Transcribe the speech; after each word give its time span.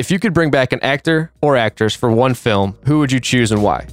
If 0.00 0.10
you 0.10 0.18
could 0.18 0.32
bring 0.32 0.50
back 0.50 0.72
an 0.72 0.80
actor 0.80 1.30
or 1.42 1.58
actors 1.58 1.94
for 1.94 2.10
one 2.10 2.32
film, 2.32 2.74
who 2.86 3.00
would 3.00 3.12
you 3.12 3.20
choose 3.20 3.52
and 3.52 3.62
why? 3.62 3.86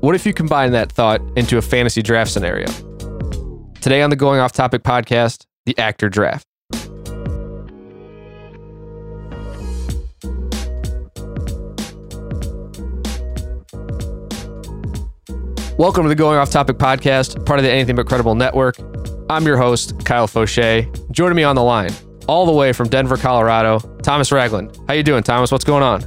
What 0.00 0.14
if 0.14 0.26
you 0.26 0.34
combine 0.34 0.72
that 0.72 0.92
thought 0.92 1.22
into 1.38 1.56
a 1.56 1.62
fantasy 1.62 2.02
draft 2.02 2.30
scenario? 2.30 2.66
Today 3.80 4.02
on 4.02 4.10
the 4.10 4.16
Going 4.16 4.40
Off 4.40 4.52
Topic 4.52 4.82
podcast, 4.82 5.46
the 5.64 5.78
actor 5.78 6.10
draft. 6.10 6.46
Welcome 15.78 16.02
to 16.02 16.10
the 16.10 16.14
Going 16.14 16.36
Off 16.36 16.50
Topic 16.50 16.76
podcast, 16.76 17.46
part 17.46 17.58
of 17.58 17.64
the 17.64 17.72
Anything 17.72 17.96
But 17.96 18.06
Credible 18.06 18.34
network. 18.34 18.76
I'm 19.30 19.46
your 19.46 19.56
host, 19.56 20.04
Kyle 20.04 20.28
Fauché. 20.28 21.10
Joining 21.10 21.36
me 21.36 21.42
on 21.42 21.56
the 21.56 21.62
line, 21.62 21.92
all 22.26 22.46
the 22.46 22.52
way 22.52 22.72
from 22.72 22.88
Denver, 22.88 23.16
Colorado, 23.16 23.78
Thomas 24.02 24.30
Ragland. 24.30 24.76
How 24.88 24.94
you 24.94 25.02
doing, 25.02 25.22
Thomas? 25.22 25.50
What's 25.50 25.64
going 25.64 25.82
on? 25.82 26.04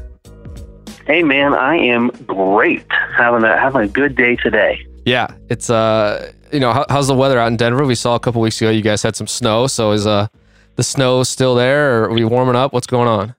Hey, 1.07 1.23
man, 1.23 1.53
I 1.53 1.75
am 1.75 2.09
great. 2.25 2.83
Having 3.15 3.43
a 3.43 3.57
having 3.57 3.81
a 3.81 3.87
good 3.87 4.15
day 4.15 4.35
today. 4.35 4.85
Yeah, 5.05 5.27
it's 5.49 5.69
uh, 5.69 6.31
you 6.51 6.59
know, 6.59 6.73
how, 6.73 6.85
how's 6.89 7.07
the 7.07 7.13
weather 7.13 7.37
out 7.37 7.47
in 7.47 7.57
Denver? 7.57 7.85
We 7.85 7.95
saw 7.95 8.15
a 8.15 8.19
couple 8.19 8.41
weeks 8.41 8.59
ago 8.61 8.71
you 8.71 8.81
guys 8.81 9.03
had 9.03 9.15
some 9.15 9.27
snow. 9.27 9.67
So 9.67 9.91
is 9.91 10.07
uh, 10.07 10.27
the 10.75 10.83
snow 10.83 11.23
still 11.23 11.55
there, 11.55 11.99
or 11.99 12.09
are 12.09 12.13
we 12.13 12.23
warming 12.23 12.55
up? 12.55 12.73
What's 12.73 12.87
going 12.87 13.07
on? 13.07 13.35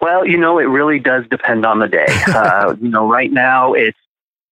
Well, 0.00 0.26
you 0.26 0.38
know, 0.38 0.58
it 0.58 0.64
really 0.64 0.98
does 0.98 1.24
depend 1.30 1.66
on 1.66 1.80
the 1.80 1.88
day. 1.88 2.06
uh, 2.28 2.74
you 2.80 2.88
know, 2.88 3.08
right 3.08 3.30
now 3.30 3.74
it's 3.74 3.98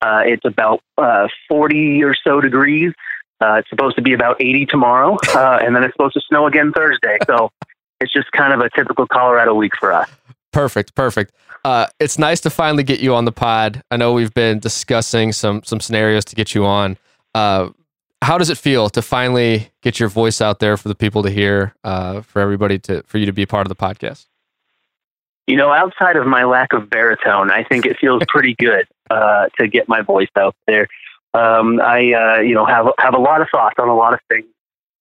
uh, 0.03 0.23
it's 0.25 0.45
about 0.45 0.83
uh, 0.99 1.29
40 1.49 2.03
or 2.05 2.15
so 2.15 2.41
degrees. 2.41 2.93
Uh, 3.41 3.55
it's 3.55 3.69
supposed 3.69 3.97
to 3.97 4.03
be 4.03 4.13
about 4.13 4.41
80 4.41 4.67
tomorrow, 4.67 5.17
uh, 5.29 5.59
and 5.63 5.77
then 5.77 5.83
it's 5.83 5.95
supposed 5.95 6.15
to 6.15 6.21
snow 6.29 6.47
again 6.47 6.73
Thursday. 6.73 7.19
So 7.27 7.51
it's 8.01 8.13
just 8.13 8.31
kind 8.33 8.53
of 8.53 8.61
a 8.61 8.71
typical 8.71 9.07
Colorado 9.07 9.55
week 9.55 9.73
for 9.79 9.93
us. 9.93 10.09
Perfect, 10.53 10.95
perfect. 10.95 11.33
Uh, 11.65 11.87
it's 12.01 12.19
nice 12.19 12.41
to 12.41 12.51
finally 12.51 12.83
get 12.83 13.01
you 13.01 13.15
on 13.15 13.25
the 13.25 13.33
pod. 13.33 13.83
I 13.91 13.97
know 13.97 14.13
we've 14.13 14.33
been 14.33 14.59
discussing 14.59 15.33
some 15.33 15.63
some 15.65 15.81
scenarios 15.81 16.25
to 16.27 16.37
get 16.37 16.55
you 16.55 16.65
on. 16.65 16.97
Uh, 17.35 17.71
how 18.23 18.39
does 18.39 18.51
it 18.51 18.57
feel 18.57 18.89
to 18.91 19.03
finally 19.03 19.71
get 19.83 20.01
your 20.01 20.09
voice 20.09 20.41
out 20.41 20.59
there 20.59 20.77
for 20.77 20.89
the 20.89 20.95
people 20.95 21.23
to 21.23 21.31
hear, 21.31 21.75
uh, 21.85 22.23
for 22.23 22.41
everybody 22.41 22.79
to 22.81 23.03
for 23.03 23.19
you 23.19 23.27
to 23.27 23.33
be 23.33 23.43
a 23.43 23.47
part 23.47 23.67
of 23.67 23.69
the 23.69 23.77
podcast? 23.77 24.27
You 25.47 25.57
know, 25.57 25.71
outside 25.73 26.17
of 26.17 26.27
my 26.27 26.45
lack 26.45 26.73
of 26.73 26.89
baritone, 26.89 27.51
I 27.51 27.63
think 27.65 27.85
it 27.87 27.99
feels 28.01 28.23
pretty 28.29 28.55
good 28.59 28.87
uh, 29.11 29.49
to 29.59 29.69
get 29.69 29.89
my 29.89 30.03
voice 30.03 30.31
out 30.37 30.57
there. 30.67 30.89
Um, 31.37 31.81
I, 31.81 32.13
uh, 32.13 32.41
you 32.41 32.55
know, 32.55 32.65
have 32.67 32.87
have 32.99 33.15
a 33.15 33.19
lot 33.19 33.41
of 33.41 33.49
thoughts 33.51 33.77
on 33.79 33.89
a 33.89 33.95
lot 33.95 34.15
of 34.15 34.21
things, 34.31 34.47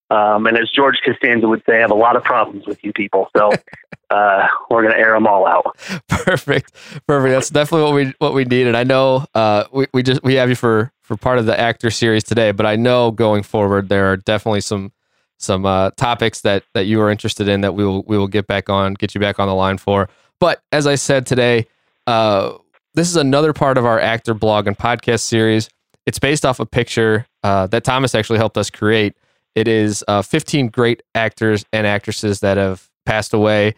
um, 0.09 0.47
and 0.47 0.57
as 0.57 0.69
George 0.69 0.99
Costanza 1.05 1.47
would 1.47 1.63
say, 1.67 1.77
I 1.77 1.81
have 1.81 1.91
a 1.91 1.95
lot 1.95 2.15
of 2.15 2.23
problems 2.23 2.67
with 2.67 2.83
you 2.83 2.93
people. 2.93 3.29
So 3.35 3.51
uh, 4.09 4.47
we're 4.69 4.83
going 4.83 4.93
to 4.93 4.99
air 4.99 5.13
them 5.13 5.27
all 5.27 5.47
out. 5.47 5.77
Perfect, 6.07 6.73
perfect. 7.07 7.31
That's 7.31 7.49
definitely 7.49 7.83
what 7.83 7.93
we 7.93 8.13
what 8.19 8.33
we 8.33 8.45
need. 8.45 8.67
And 8.67 8.75
I 8.75 8.83
know 8.83 9.25
uh, 9.33 9.65
we 9.71 9.87
we 9.93 10.03
just 10.03 10.23
we 10.23 10.35
have 10.35 10.49
you 10.49 10.55
for 10.55 10.91
for 11.01 11.15
part 11.17 11.37
of 11.37 11.45
the 11.45 11.59
actor 11.59 11.89
series 11.89 12.23
today, 12.23 12.51
but 12.51 12.65
I 12.65 12.75
know 12.75 13.11
going 13.11 13.43
forward 13.43 13.89
there 13.89 14.11
are 14.11 14.17
definitely 14.17 14.61
some 14.61 14.91
some 15.37 15.65
uh, 15.65 15.91
topics 15.91 16.41
that 16.41 16.63
that 16.73 16.85
you 16.85 17.01
are 17.01 17.09
interested 17.09 17.47
in 17.47 17.61
that 17.61 17.73
we 17.75 17.85
will 17.85 18.03
we 18.03 18.17
will 18.17 18.27
get 18.27 18.47
back 18.47 18.69
on, 18.69 18.93
get 18.93 19.15
you 19.15 19.21
back 19.21 19.39
on 19.39 19.47
the 19.47 19.55
line 19.55 19.77
for. 19.77 20.09
But 20.39 20.61
as 20.71 20.87
I 20.87 20.95
said 20.95 21.25
today, 21.25 21.67
uh, 22.07 22.57
this 22.93 23.09
is 23.09 23.15
another 23.15 23.53
part 23.53 23.77
of 23.77 23.85
our 23.85 23.99
actor 23.99 24.33
blog 24.33 24.67
and 24.67 24.77
podcast 24.77 25.21
series. 25.21 25.69
It's 26.05 26.19
based 26.19 26.45
off 26.45 26.59
a 26.59 26.65
picture 26.65 27.25
uh, 27.43 27.67
that 27.67 27.83
Thomas 27.83 28.13
actually 28.13 28.37
helped 28.37 28.57
us 28.57 28.69
create. 28.69 29.15
It 29.55 29.67
is 29.67 30.03
uh, 30.07 30.21
15 30.21 30.67
great 30.67 31.01
actors 31.15 31.65
and 31.71 31.87
actresses 31.87 32.41
that 32.41 32.57
have 32.57 32.89
passed 33.05 33.33
away. 33.33 33.75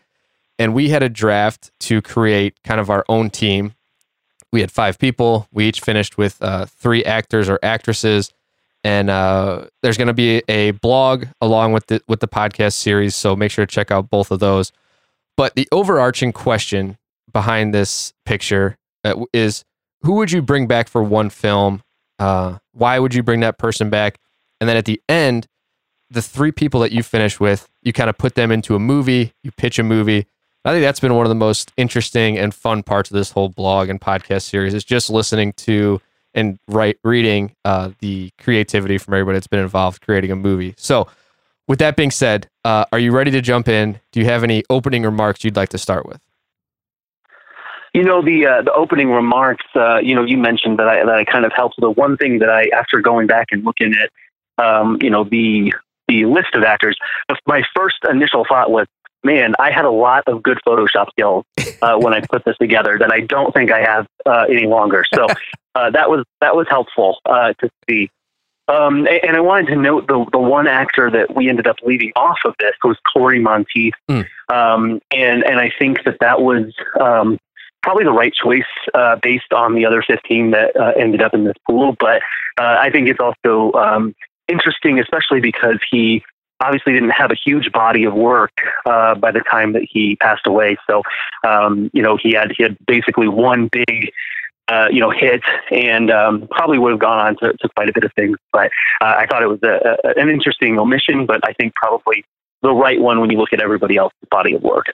And 0.59 0.73
we 0.73 0.89
had 0.89 1.03
a 1.03 1.09
draft 1.09 1.72
to 1.81 2.02
create 2.02 2.61
kind 2.64 2.80
of 2.80 2.89
our 2.89 3.05
own 3.08 3.30
team. 3.30 3.73
We 4.52 4.61
had 4.61 4.72
five 4.72 4.98
people. 4.98 5.48
We 5.52 5.67
each 5.67 5.81
finished 5.81 6.17
with 6.17 6.42
uh, 6.42 6.66
three 6.66 7.05
actors 7.05 7.48
or 7.48 7.59
actresses. 7.61 8.31
And 8.83 9.09
uh, 9.09 9.66
there's 9.83 9.98
going 9.98 10.08
to 10.08 10.14
be 10.14 10.42
a 10.48 10.71
blog 10.71 11.26
along 11.42 11.73
with 11.73 11.87
the, 11.87 12.02
with 12.08 12.21
the 12.21 12.27
podcast 12.27 12.73
series. 12.73 13.16
So 13.16 13.36
make 13.36 13.52
sure 13.52 13.66
to 13.66 13.71
check 13.71 13.92
out 13.92 14.10
both 14.10 14.32
of 14.32 14.39
those. 14.39 14.71
But 15.36 15.55
the 15.55 15.67
overarching 15.71 16.33
question 16.33 16.98
behind 17.32 17.73
this 17.73 18.14
picture 18.26 18.77
uh, 19.04 19.26
is 19.33 19.64
who 20.02 20.14
would 20.14 20.32
you 20.32 20.42
bring 20.42 20.67
back 20.67 20.87
for 20.87 21.04
one 21.04 21.30
film? 21.30 21.83
Uh, 22.20 22.58
why 22.72 23.00
would 23.00 23.14
you 23.14 23.23
bring 23.23 23.42
that 23.42 23.58
person 23.58 23.89
back? 23.89 24.20
And 24.60 24.70
then 24.70 24.78
at 24.78 24.86
the 24.86 25.02
end, 25.08 25.48
the 26.10 26.22
three 26.22 26.52
people 26.52 26.80
that 26.82 26.92
you 26.92 27.04
finish 27.04 27.39
with, 27.39 27.70
you 27.83 27.94
kind 27.94 28.10
of 28.10 28.17
put 28.17 28.36
them 28.36 28.52
into 28.52 28.76
a 28.76 28.80
movie, 28.80 29.33
you 29.44 29.52
pitch 29.52 29.78
a 29.80 29.83
movie. 29.83 30.26
I 30.66 30.72
think 30.72 30.83
that's 30.83 31.00
been 31.00 31.16
one 31.16 31.26
of 31.26 31.30
the 31.30 31.36
most 31.36 31.72
interesting 31.78 32.38
and 32.38 32.54
fun 32.54 32.83
parts 32.83 33.10
of 33.10 33.16
this 33.16 33.32
whole 33.32 33.50
blog 33.50 33.89
and 33.89 34.02
podcast 34.02 34.44
series 34.44 34.73
is 34.73 34.83
just 34.83 35.10
listening 35.10 35.54
to 35.54 36.02
and 36.33 36.60
write, 36.67 36.98
reading 37.04 37.55
uh, 37.66 37.92
the 38.00 38.32
creativity 38.38 38.98
from 38.98 39.14
everybody 39.14 39.38
that's 39.38 39.48
been 39.48 39.60
involved 39.60 40.02
creating 40.02 40.32
a 40.32 40.36
movie. 40.36 40.76
So, 40.78 41.08
with 41.67 41.80
that 41.80 41.95
being 41.95 42.11
said, 42.11 42.49
uh, 42.64 42.86
are 42.92 42.99
you 42.99 43.11
ready 43.11 43.32
to 43.32 43.42
jump 43.42 43.67
in? 43.67 43.99
Do 44.11 44.20
you 44.20 44.26
have 44.26 44.44
any 44.44 44.64
opening 44.70 45.04
remarks 45.04 45.44
you'd 45.44 45.55
like 45.55 45.70
to 45.70 45.78
start 45.78 46.05
with? 46.05 46.22
You 47.97 48.03
know 48.03 48.21
the 48.21 48.45
uh, 48.45 48.61
the 48.61 48.71
opening 48.73 49.09
remarks. 49.09 49.65
Uh, 49.75 49.97
you 49.97 50.13
know, 50.13 50.23
you 50.23 50.37
mentioned 50.37 50.77
that 50.77 50.87
I 50.87 51.03
that 51.03 51.15
I 51.15 51.23
kind 51.23 51.45
of 51.45 51.52
helped. 51.52 51.77
The 51.80 51.89
one 51.89 52.15
thing 52.15 52.37
that 52.37 52.49
I, 52.49 52.67
after 52.67 53.02
going 53.02 53.25
back 53.25 53.47
and 53.49 53.65
looking 53.65 53.95
at, 53.95 54.63
um, 54.63 54.99
you 55.02 55.09
know, 55.09 55.23
the 55.23 55.73
the 56.07 56.25
list 56.25 56.53
of 56.53 56.61
actors, 56.61 56.95
my 57.47 57.63
first 57.75 57.95
initial 58.07 58.45
thought 58.47 58.69
was, 58.69 58.86
man, 59.23 59.55
I 59.57 59.71
had 59.71 59.83
a 59.83 59.89
lot 59.89 60.25
of 60.27 60.43
good 60.43 60.59
Photoshop 60.63 61.09
skills 61.09 61.43
uh, 61.81 61.97
when 61.97 62.13
I 62.13 62.21
put 62.21 62.45
this 62.45 62.55
together 62.57 62.99
that 62.99 63.11
I 63.11 63.21
don't 63.21 63.52
think 63.52 63.71
I 63.71 63.81
have 63.81 64.05
uh, 64.27 64.45
any 64.47 64.67
longer. 64.67 65.03
So 65.15 65.25
uh, 65.73 65.89
that 65.89 66.07
was 66.07 66.23
that 66.39 66.55
was 66.55 66.67
helpful 66.69 67.17
uh, 67.25 67.53
to 67.53 67.69
see. 67.89 68.11
Um, 68.67 69.07
and 69.07 69.36
I 69.36 69.39
wanted 69.39 69.69
to 69.73 69.75
note 69.75 70.05
the 70.05 70.23
the 70.31 70.37
one 70.37 70.67
actor 70.67 71.09
that 71.09 71.36
we 71.36 71.49
ended 71.49 71.65
up 71.65 71.77
leaving 71.83 72.11
off 72.15 72.37
of 72.45 72.53
this 72.59 72.75
was 72.83 72.95
Cory 73.11 73.39
Monteith, 73.39 73.95
mm. 74.07 74.23
um, 74.49 75.02
and 75.11 75.43
and 75.43 75.59
I 75.59 75.71
think 75.80 76.03
that 76.03 76.17
that 76.19 76.43
was 76.43 76.75
um, 76.99 77.39
probably 77.83 78.04
the 78.04 78.11
right 78.11 78.33
choice 78.33 78.64
uh, 78.93 79.15
based 79.21 79.54
on 79.54 79.76
the 79.76 79.86
other 79.86 80.04
15 80.05 80.52
that 80.52 80.76
uh, 80.76 80.93
ended 80.98 81.21
up 81.21 81.33
in 81.33 81.45
this 81.45 81.55
pool. 81.67 81.95
But 81.99 82.21
uh, 82.60 82.77
I 82.80 82.89
think 82.89 83.08
it's 83.08 83.20
also 83.20 83.77
um, 83.77 84.15
interesting, 84.48 84.99
especially 84.99 85.39
because 85.39 85.80
he 85.89 86.23
obviously 86.60 86.93
didn't 86.93 87.11
have 87.11 87.32
a 87.32 87.36
huge 87.36 87.71
body 87.71 88.04
of 88.04 88.14
work 88.14 88.58
uh, 88.86 89.16
by 89.16 89.32
the 89.32 89.42
time 89.42 89.73
that 89.73 89.83
he 89.89 90.16
passed 90.17 90.48
away. 90.48 90.77
So, 90.89 91.04
um, 91.48 91.89
you 91.93 92.02
know, 92.02 92.17
he 92.17 92.33
had 92.33 92.52
he 92.55 92.64
had 92.64 92.77
basically 92.86 93.27
one 93.27 93.70
big. 93.71 94.11
Uh, 94.70 94.89
you 94.92 94.99
know, 94.99 95.10
hit 95.10 95.42
and 95.71 96.11
um, 96.11 96.45
probably 96.52 96.77
would 96.77 96.92
have 96.92 96.99
gone 96.99 97.17
on 97.17 97.37
to, 97.37 97.54
to, 97.54 97.70
quite 97.77 97.87
a 97.87 97.93
bit 97.93 98.04
of 98.04 98.11
things. 98.17 98.36
But 98.52 98.70
uh, 98.99 99.16
I 99.17 99.26
thought 99.26 99.42
it 99.42 99.48
was 99.48 99.61
a, 99.64 99.98
a, 100.04 100.20
an 100.20 100.30
interesting 100.30 100.77
omission, 100.77 101.26
but 101.26 101.39
I 101.48 101.54
think 101.54 101.73
probably 101.73 102.26
the 102.61 102.73
right 102.73 102.99
one 102.99 103.21
when 103.21 103.30
you 103.30 103.37
look 103.37 103.54
at 103.54 103.61
everybody 103.61 103.95
else's 103.95 104.27
body 104.30 104.55
of 104.55 104.64
work. 104.64 104.87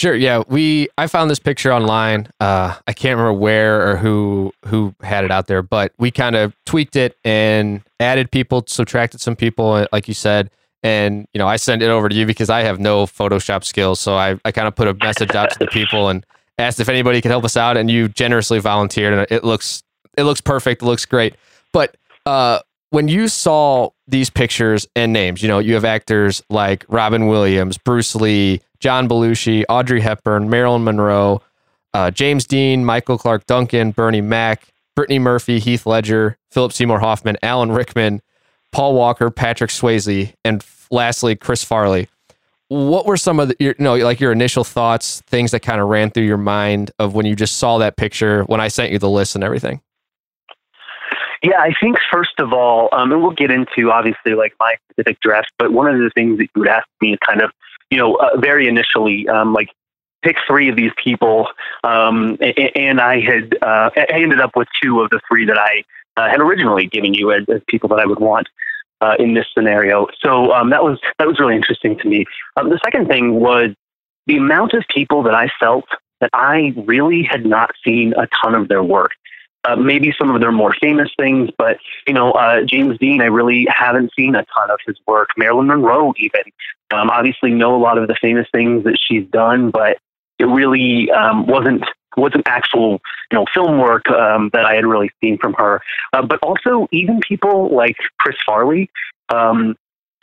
Sure. 0.00 0.14
Yeah. 0.14 0.44
We 0.48 0.88
I 0.96 1.08
found 1.08 1.30
this 1.30 1.38
picture 1.38 1.70
online. 1.70 2.26
Uh, 2.40 2.74
I 2.88 2.94
can't 2.94 3.18
remember 3.18 3.34
where 3.34 3.86
or 3.86 3.96
who 3.98 4.50
who 4.64 4.94
had 5.02 5.26
it 5.26 5.30
out 5.30 5.46
there, 5.46 5.60
but 5.60 5.92
we 5.98 6.10
kind 6.10 6.36
of 6.36 6.54
tweaked 6.64 6.96
it 6.96 7.18
and 7.22 7.82
added 8.00 8.30
people, 8.30 8.64
subtracted 8.66 9.20
some 9.20 9.36
people, 9.36 9.72
uh, 9.72 9.88
like 9.92 10.08
you 10.08 10.14
said. 10.14 10.48
And 10.82 11.28
you 11.34 11.38
know, 11.38 11.46
I 11.46 11.56
sent 11.56 11.82
it 11.82 11.90
over 11.90 12.08
to 12.08 12.14
you 12.14 12.24
because 12.24 12.48
I 12.48 12.62
have 12.62 12.80
no 12.80 13.04
Photoshop 13.04 13.62
skills. 13.62 14.00
So 14.00 14.14
I 14.16 14.40
I 14.42 14.52
kind 14.52 14.66
of 14.66 14.74
put 14.74 14.88
a 14.88 14.94
message 14.94 15.34
out 15.34 15.50
to 15.50 15.58
the 15.58 15.66
people 15.66 16.08
and 16.08 16.24
asked 16.56 16.80
if 16.80 16.88
anybody 16.88 17.20
could 17.20 17.30
help 17.30 17.44
us 17.44 17.58
out, 17.58 17.76
and 17.76 17.90
you 17.90 18.08
generously 18.08 18.58
volunteered. 18.58 19.12
And 19.12 19.26
it 19.30 19.44
looks 19.44 19.82
it 20.16 20.22
looks 20.22 20.40
perfect. 20.40 20.80
It 20.80 20.86
looks 20.86 21.04
great. 21.04 21.34
But 21.74 21.94
uh, 22.24 22.60
when 22.88 23.08
you 23.08 23.28
saw 23.28 23.90
these 24.08 24.30
pictures 24.30 24.88
and 24.96 25.12
names, 25.12 25.42
you 25.42 25.48
know, 25.48 25.58
you 25.58 25.74
have 25.74 25.84
actors 25.84 26.42
like 26.48 26.86
Robin 26.88 27.26
Williams, 27.26 27.76
Bruce 27.76 28.14
Lee, 28.14 28.62
John 28.80 29.08
Belushi, 29.08 29.64
Audrey 29.68 30.00
Hepburn, 30.00 30.48
Marilyn 30.48 30.84
Monroe, 30.84 31.42
uh, 31.92 32.10
James 32.10 32.46
Dean, 32.46 32.84
Michael 32.84 33.18
Clarke 33.18 33.46
Duncan, 33.46 33.90
Bernie 33.90 34.20
Mac, 34.20 34.72
Brittany 34.96 35.18
Murphy, 35.18 35.58
Heath 35.58 35.86
Ledger, 35.86 36.38
Philip 36.50 36.72
Seymour 36.72 37.00
Hoffman, 37.00 37.36
Alan 37.42 37.72
Rickman, 37.72 38.22
Paul 38.72 38.94
Walker, 38.94 39.30
Patrick 39.30 39.70
Swayze, 39.70 40.32
and 40.44 40.64
lastly 40.90 41.36
Chris 41.36 41.64
Farley. 41.64 42.08
What 42.68 43.04
were 43.04 43.16
some 43.16 43.40
of 43.40 43.48
the, 43.48 43.56
your, 43.58 43.74
you 43.78 43.84
know, 43.84 43.96
like 43.96 44.20
your 44.20 44.30
initial 44.30 44.62
thoughts, 44.62 45.22
things 45.22 45.50
that 45.50 45.60
kind 45.60 45.80
of 45.80 45.88
ran 45.88 46.10
through 46.10 46.24
your 46.24 46.36
mind 46.36 46.92
of 46.98 47.14
when 47.14 47.26
you 47.26 47.34
just 47.34 47.56
saw 47.56 47.78
that 47.78 47.96
picture 47.96 48.44
when 48.44 48.60
I 48.60 48.68
sent 48.68 48.92
you 48.92 48.98
the 48.98 49.10
list 49.10 49.34
and 49.34 49.42
everything? 49.42 49.80
Yeah, 51.42 51.58
I 51.58 51.72
think 51.80 51.96
first 52.12 52.38
of 52.38 52.52
all, 52.52 52.88
um, 52.92 53.10
and 53.10 53.22
we'll 53.22 53.32
get 53.32 53.50
into 53.50 53.90
obviously 53.90 54.34
like 54.34 54.54
my 54.60 54.76
specific 54.90 55.18
dress, 55.20 55.46
but 55.58 55.72
one 55.72 55.92
of 55.92 55.98
the 55.98 56.10
things 56.14 56.38
that 56.38 56.44
you 56.54 56.60
would 56.60 56.68
ask 56.68 56.86
me 57.00 57.14
is 57.14 57.18
kind 57.26 57.40
of 57.40 57.50
you 57.90 57.98
know, 57.98 58.14
uh, 58.14 58.36
very 58.38 58.68
initially, 58.68 59.28
um, 59.28 59.52
like 59.52 59.70
pick 60.22 60.36
three 60.46 60.68
of 60.68 60.76
these 60.76 60.92
people, 61.02 61.48
um, 61.84 62.38
and 62.40 63.00
I 63.00 63.20
had 63.20 63.56
uh, 63.62 63.90
I 63.96 64.06
ended 64.12 64.40
up 64.40 64.56
with 64.56 64.68
two 64.82 65.00
of 65.00 65.10
the 65.10 65.20
three 65.28 65.44
that 65.46 65.58
I 65.58 65.84
uh, 66.16 66.28
had 66.28 66.40
originally 66.40 66.86
given 66.86 67.14
you 67.14 67.32
as, 67.32 67.44
as, 67.48 67.62
people 67.66 67.88
that 67.90 67.98
I 67.98 68.06
would 68.06 68.20
want 68.20 68.48
uh, 69.00 69.14
in 69.18 69.34
this 69.34 69.46
scenario. 69.54 70.06
So 70.20 70.52
um, 70.52 70.70
that 70.70 70.84
was 70.84 70.98
that 71.18 71.26
was 71.26 71.38
really 71.40 71.56
interesting 71.56 71.98
to 71.98 72.08
me. 72.08 72.26
Um, 72.56 72.68
the 72.68 72.80
second 72.84 73.08
thing 73.08 73.34
was 73.40 73.70
the 74.26 74.36
amount 74.36 74.74
of 74.74 74.84
people 74.88 75.22
that 75.24 75.34
I 75.34 75.50
felt 75.58 75.86
that 76.20 76.30
I 76.32 76.74
really 76.76 77.22
had 77.22 77.46
not 77.46 77.70
seen 77.84 78.12
a 78.16 78.28
ton 78.42 78.54
of 78.54 78.68
their 78.68 78.82
work. 78.82 79.12
Uh, 79.64 79.76
maybe 79.76 80.10
some 80.18 80.34
of 80.34 80.40
their 80.40 80.52
more 80.52 80.74
famous 80.80 81.10
things, 81.18 81.50
but 81.58 81.76
you 82.06 82.14
know, 82.14 82.32
uh, 82.32 82.62
James 82.64 82.96
Dean, 82.98 83.20
I 83.20 83.26
really 83.26 83.66
haven't 83.68 84.10
seen 84.18 84.34
a 84.34 84.44
ton 84.54 84.70
of 84.70 84.78
his 84.86 84.96
work. 85.06 85.28
Marilyn 85.36 85.66
Monroe, 85.66 86.14
even, 86.16 86.40
um, 86.92 87.10
obviously 87.10 87.50
know 87.50 87.76
a 87.76 87.78
lot 87.78 87.98
of 87.98 88.08
the 88.08 88.16
famous 88.22 88.46
things 88.52 88.84
that 88.84 88.98
she's 88.98 89.26
done, 89.26 89.70
but 89.70 89.98
it 90.38 90.46
really 90.46 91.10
um, 91.10 91.46
wasn't 91.46 91.84
wasn't 92.16 92.46
actual 92.46 93.00
you 93.30 93.38
know 93.38 93.44
film 93.52 93.78
work 93.78 94.08
um, 94.08 94.50
that 94.52 94.64
I 94.64 94.74
had 94.74 94.86
really 94.86 95.10
seen 95.22 95.38
from 95.38 95.54
her. 95.54 95.80
Uh, 96.12 96.22
but 96.22 96.38
also 96.42 96.88
even 96.90 97.20
people 97.20 97.74
like 97.74 97.96
Chris 98.18 98.36
Farley 98.44 98.90
um, 99.28 99.76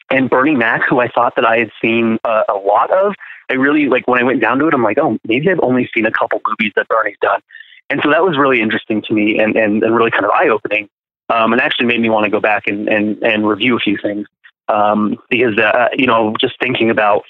and 0.10 0.30
Bernie 0.30 0.56
Mac, 0.56 0.88
who 0.88 1.00
I 1.00 1.08
thought 1.08 1.36
that 1.36 1.46
I 1.46 1.60
had 1.60 1.72
seen 1.82 2.20
uh, 2.24 2.44
a 2.50 2.56
lot 2.56 2.92
of. 2.92 3.14
I 3.50 3.54
really 3.54 3.88
like 3.88 4.08
when 4.08 4.20
I 4.20 4.24
went 4.24 4.42
down 4.42 4.60
to 4.60 4.68
it. 4.68 4.74
I'm 4.74 4.84
like, 4.84 4.98
oh, 4.98 5.18
maybe 5.26 5.50
I've 5.50 5.60
only 5.62 5.90
seen 5.94 6.06
a 6.06 6.12
couple 6.12 6.42
movies 6.48 6.74
that 6.76 6.88
Bernie's 6.88 7.18
done. 7.22 7.42
And 7.90 8.02
so 8.04 8.10
that 8.10 8.24
was 8.24 8.38
really 8.38 8.62
interesting 8.62 9.02
to 9.04 9.14
me 9.14 9.40
and, 9.40 9.56
and, 9.56 9.82
and 9.84 9.96
really 9.96 10.12
kind 10.12 10.26
of 10.26 10.32
eye 10.32 10.50
opening. 10.50 10.90
Um, 11.30 11.52
and 11.52 11.62
actually 11.62 11.88
made 11.88 12.00
me 12.00 12.10
want 12.10 12.24
to 12.24 12.30
go 12.32 12.40
back 12.40 12.68
and, 12.68 12.88
and, 12.88 13.22
and 13.22 13.48
review 13.48 13.76
a 13.76 13.80
few 13.80 13.98
things. 14.02 14.28
Um, 14.70 15.18
because, 15.30 15.58
uh, 15.58 15.90
you 15.94 16.08
know, 16.08 16.34
just 16.40 16.56
thinking 16.62 16.90
about, 16.90 17.24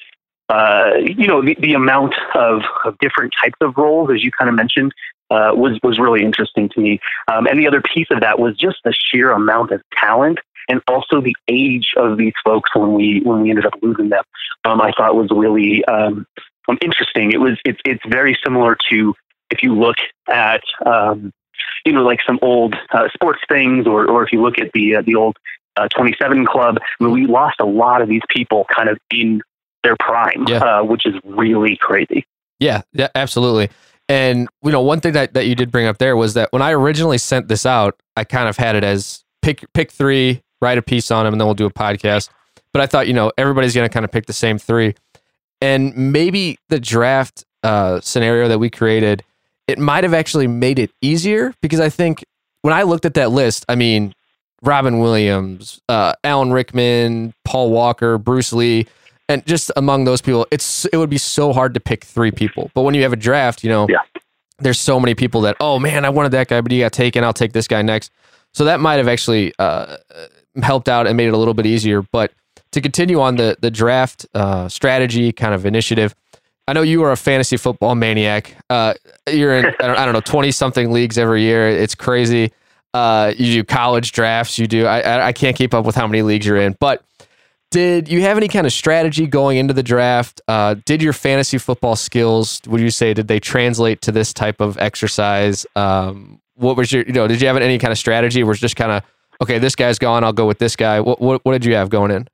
uh, 0.50 0.92
you 1.00 1.27
know, 1.27 1.44
the, 1.44 1.56
the 1.59 1.74
amount 1.74 2.15
of, 2.36 2.62
of 2.86 2.98
different 3.00 3.33
types 3.39 3.57
of 3.62 3.75
roles, 3.77 4.12
as 4.12 4.24
you 4.24 4.31
kind 4.31 4.50
of 4.50 4.56
mentioned, 4.56 4.92
uh, 5.30 5.51
was, 5.54 5.80
was 5.83 6.00
really 6.00 6.24
interesting 6.24 6.69
to 6.69 6.80
me. 6.80 7.00
Um, 7.27 7.48
and 7.48 7.60
the 7.60 7.68
other 7.68 7.81
piece 7.81 8.07
of 8.12 8.21
that 8.21 8.39
was 8.39 8.56
just 8.56 8.77
the 8.83 8.94
sheer 8.94 9.31
amount 9.31 9.71
of 9.71 9.81
talent 9.95 10.39
and 10.69 10.81
also 10.88 11.21
the 11.21 11.36
age 11.48 11.89
of 11.98 12.18
these 12.18 12.33
folks 12.44 12.75
when 12.75 12.94
we, 12.94 13.21
when 13.21 13.42
we 13.42 13.50
ended 13.50 13.65
up 13.65 13.74
losing 13.81 14.10
them. 14.10 14.24
Um, 14.63 14.81
I 14.81 14.92
thought 14.92 15.15
was 15.15 15.30
really, 15.31 15.83
um, 15.86 16.25
interesting. 16.81 17.31
It 17.31 17.39
was, 17.39 17.57
it's, 17.65 17.80
it's 17.86 18.03
very 18.07 18.38
similar 18.44 18.77
to, 18.89 19.15
if 19.50 19.64
you 19.64 19.78
look 19.78 19.98
at 20.28 20.62
um, 20.86 21.32
you 21.86 21.94
know 21.94 22.04
like 22.04 22.20
some 22.26 22.40
old 22.42 22.76
uh, 22.92 23.08
sports 23.14 23.40
things, 23.50 23.88
or 23.88 24.10
or 24.10 24.24
if 24.24 24.32
you 24.32 24.42
look 24.42 24.60
at 24.60 24.72
the 24.74 24.96
uh, 24.96 25.02
the 25.02 25.16
old 25.16 25.38
uh, 25.78 25.88
27 25.96 26.46
Club, 26.46 26.78
I 26.82 27.04
mean, 27.04 27.14
we 27.14 27.26
lost 27.28 27.60
a 27.60 27.66
lot 27.66 28.02
of 28.02 28.10
these 28.10 28.22
people 28.30 28.66
kind 28.76 28.90
of 28.90 28.98
in 29.12 29.42
their 29.84 29.96
prime, 30.00 30.46
yeah. 30.48 30.58
uh, 30.58 30.84
which 30.84 31.06
is 31.06 31.14
really 31.24 31.78
crazy. 31.80 32.26
Yeah, 32.60 32.82
yeah, 32.94 33.10
absolutely. 33.16 33.70
And 34.10 34.48
you 34.64 34.72
know, 34.72 34.82
one 34.82 35.02
thing 35.02 35.14
that, 35.14 35.34
that 35.34 35.48
you 35.48 35.56
did 35.56 35.72
bring 35.72 35.86
up 35.86 35.98
there 35.98 36.16
was 36.16 36.34
that 36.34 36.52
when 36.52 36.62
I 36.62 36.72
originally 36.72 37.18
sent 37.18 37.48
this 37.48 37.66
out, 37.66 38.00
I 38.16 38.24
kind 38.24 38.48
of 38.48 38.58
had 38.58 38.76
it 38.76 38.84
as 38.84 39.24
pick 39.42 39.66
pick 39.74 39.92
three, 39.92 40.42
write 40.62 40.78
a 40.78 40.82
piece 40.82 41.12
on 41.12 41.26
them, 41.26 41.34
and 41.34 41.42
then 41.42 41.48
we'll 41.48 41.56
do 41.56 41.66
a 41.66 41.72
podcast. 41.72 42.30
But 42.74 42.82
I 42.82 42.88
thought, 42.88 43.08
you 43.08 43.14
know, 43.14 43.32
everybody's 43.38 43.74
going 43.74 43.88
to 43.88 43.94
kind 43.94 44.04
of 44.04 44.12
pick 44.12 44.26
the 44.26 44.34
same 44.34 44.58
three, 44.58 44.96
and 45.62 45.96
maybe 45.96 46.58
the 46.70 46.80
draft 46.80 47.44
uh, 47.64 48.00
scenario 48.02 48.48
that 48.48 48.60
we 48.60 48.70
created 48.70 49.24
it 49.68 49.78
might 49.78 50.04
have 50.04 50.14
actually 50.14 50.48
made 50.48 50.80
it 50.80 50.92
easier 51.02 51.54
because 51.62 51.80
I 51.80 51.90
think 51.90 52.24
when 52.62 52.74
I 52.74 52.84
looked 52.84 53.06
at 53.06 53.14
that 53.16 53.31
list, 53.31 53.66
I 53.69 53.75
mean, 53.75 54.14
Robin 54.64 55.00
Williams, 55.00 55.80
uh, 55.88 56.14
Alan 56.24 56.52
Rickman, 56.52 57.34
Paul 57.46 57.69
Walker, 57.69 58.18
Bruce 58.18 58.54
Lee, 58.54 58.88
and 59.30 59.46
just 59.46 59.72
among 59.75 60.06
those 60.06 60.22
people, 60.22 60.48
it's 60.52 60.86
it 60.86 60.98
would 60.98 61.10
be 61.10 61.18
so 61.18 61.54
hard 61.54 61.74
to 61.74 61.80
pick 61.80 62.04
three 62.04 62.31
people. 62.31 62.72
But 62.74 62.81
when 62.84 62.96
you 62.96 63.04
have 63.04 63.14
a 63.14 63.18
draft, 63.18 63.64
you 63.64 63.69
know, 63.69 63.88
yeah. 63.90 64.00
there's 64.60 64.80
so 64.80 65.00
many 65.00 65.16
people 65.16 65.42
that 65.42 65.58
oh 65.60 65.80
man, 65.80 66.06
I 66.06 66.10
wanted 66.10 66.31
that 66.31 66.48
guy, 66.48 66.62
but 66.62 66.72
he 66.72 66.80
got 66.80 66.94
taken. 66.94 67.24
I'll 67.24 67.34
take 67.34 67.54
this 67.54 67.68
guy 67.68 67.81
next. 67.81 68.12
So 68.54 68.66
that 68.66 68.80
might 68.80 68.96
have 68.96 69.08
actually 69.08 69.54
uh, 69.60 69.98
helped 70.63 70.90
out 70.90 71.08
and 71.08 71.18
made 71.18 71.28
it 71.28 71.34
a 71.34 71.38
little 71.38 71.54
bit 71.54 71.66
easier. 71.66 72.02
But 72.02 72.31
to 72.72 72.81
continue 72.81 73.20
on 73.20 73.36
the 73.36 73.58
the 73.60 73.70
draft 73.70 74.25
uh, 74.34 74.70
strategy 74.70 75.31
kind 75.31 75.54
of 75.54 75.66
initiative, 75.66 76.16
I 76.68 76.74
know 76.74 76.81
you 76.81 77.04
are 77.04 77.12
a 77.12 77.18
fantasy 77.18 77.58
football 77.58 77.96
maniac. 77.96 78.58
Uh, 78.69 78.94
you're 79.30 79.58
in, 79.58 79.66
I 79.80 80.04
don't 80.06 80.14
know, 80.14 80.22
20 80.22 80.52
something 80.52 80.92
leagues 80.92 81.18
every 81.18 81.44
year. 81.44 81.69
It's 81.69 81.96
crazy. 81.96 82.52
Uh, 82.94 83.34
you 83.38 83.54
do 83.54 83.64
college 83.64 84.12
drafts. 84.12 84.60
You 84.60 84.68
do, 84.68 84.86
I, 84.86 85.28
I 85.28 85.34
can't 85.34 85.56
keep 85.56 85.74
up 85.74 85.86
with 85.86 85.96
how 85.96 86.08
many 86.08 86.24
leagues 86.24 86.46
you're 86.46 86.58
in, 86.58 86.75
but 86.80 87.04
did 87.69 88.08
you 88.08 88.22
have 88.22 88.38
any 88.38 88.48
kind 88.48 88.66
of 88.66 88.74
strategy 88.74 89.28
going 89.28 89.58
into 89.58 89.74
the 89.74 89.84
draft? 89.84 90.42
Uh, 90.48 90.75
did 90.86 91.02
your 91.02 91.14
fantasy 91.14 91.58
football 91.58 91.96
skills, 91.96 92.62
would 92.68 92.81
you 92.81 92.90
say, 92.90 93.13
did 93.13 93.28
they 93.28 93.40
translate 93.40 94.02
to 94.02 94.12
this 94.12 94.34
type 94.34 94.62
of 94.62 94.78
exercise? 94.78 95.66
Um, 95.75 96.42
what 96.56 96.78
was 96.78 96.92
your, 96.92 97.04
you 97.04 97.13
know, 97.13 97.28
did 97.28 97.42
you 97.42 97.48
have 97.48 97.58
any 97.58 97.78
kind 97.78 97.92
of 97.92 97.98
strategy? 97.98 98.44
Was 98.44 98.60
just 98.60 98.75
kind 98.78 98.92
of, 98.92 99.04
okay, 99.42 99.60
this 99.60 99.75
guy's 99.75 100.00
gone. 100.00 100.24
I'll 100.24 100.34
go 100.34 100.48
with 100.48 100.60
this 100.60 100.75
guy. 100.75 101.02
What, 101.02 101.22
what, 101.22 101.44
what 101.44 101.52
did 101.52 101.66
you 101.66 101.75
have 101.75 101.90
going 101.90 102.12
in? 102.12 102.28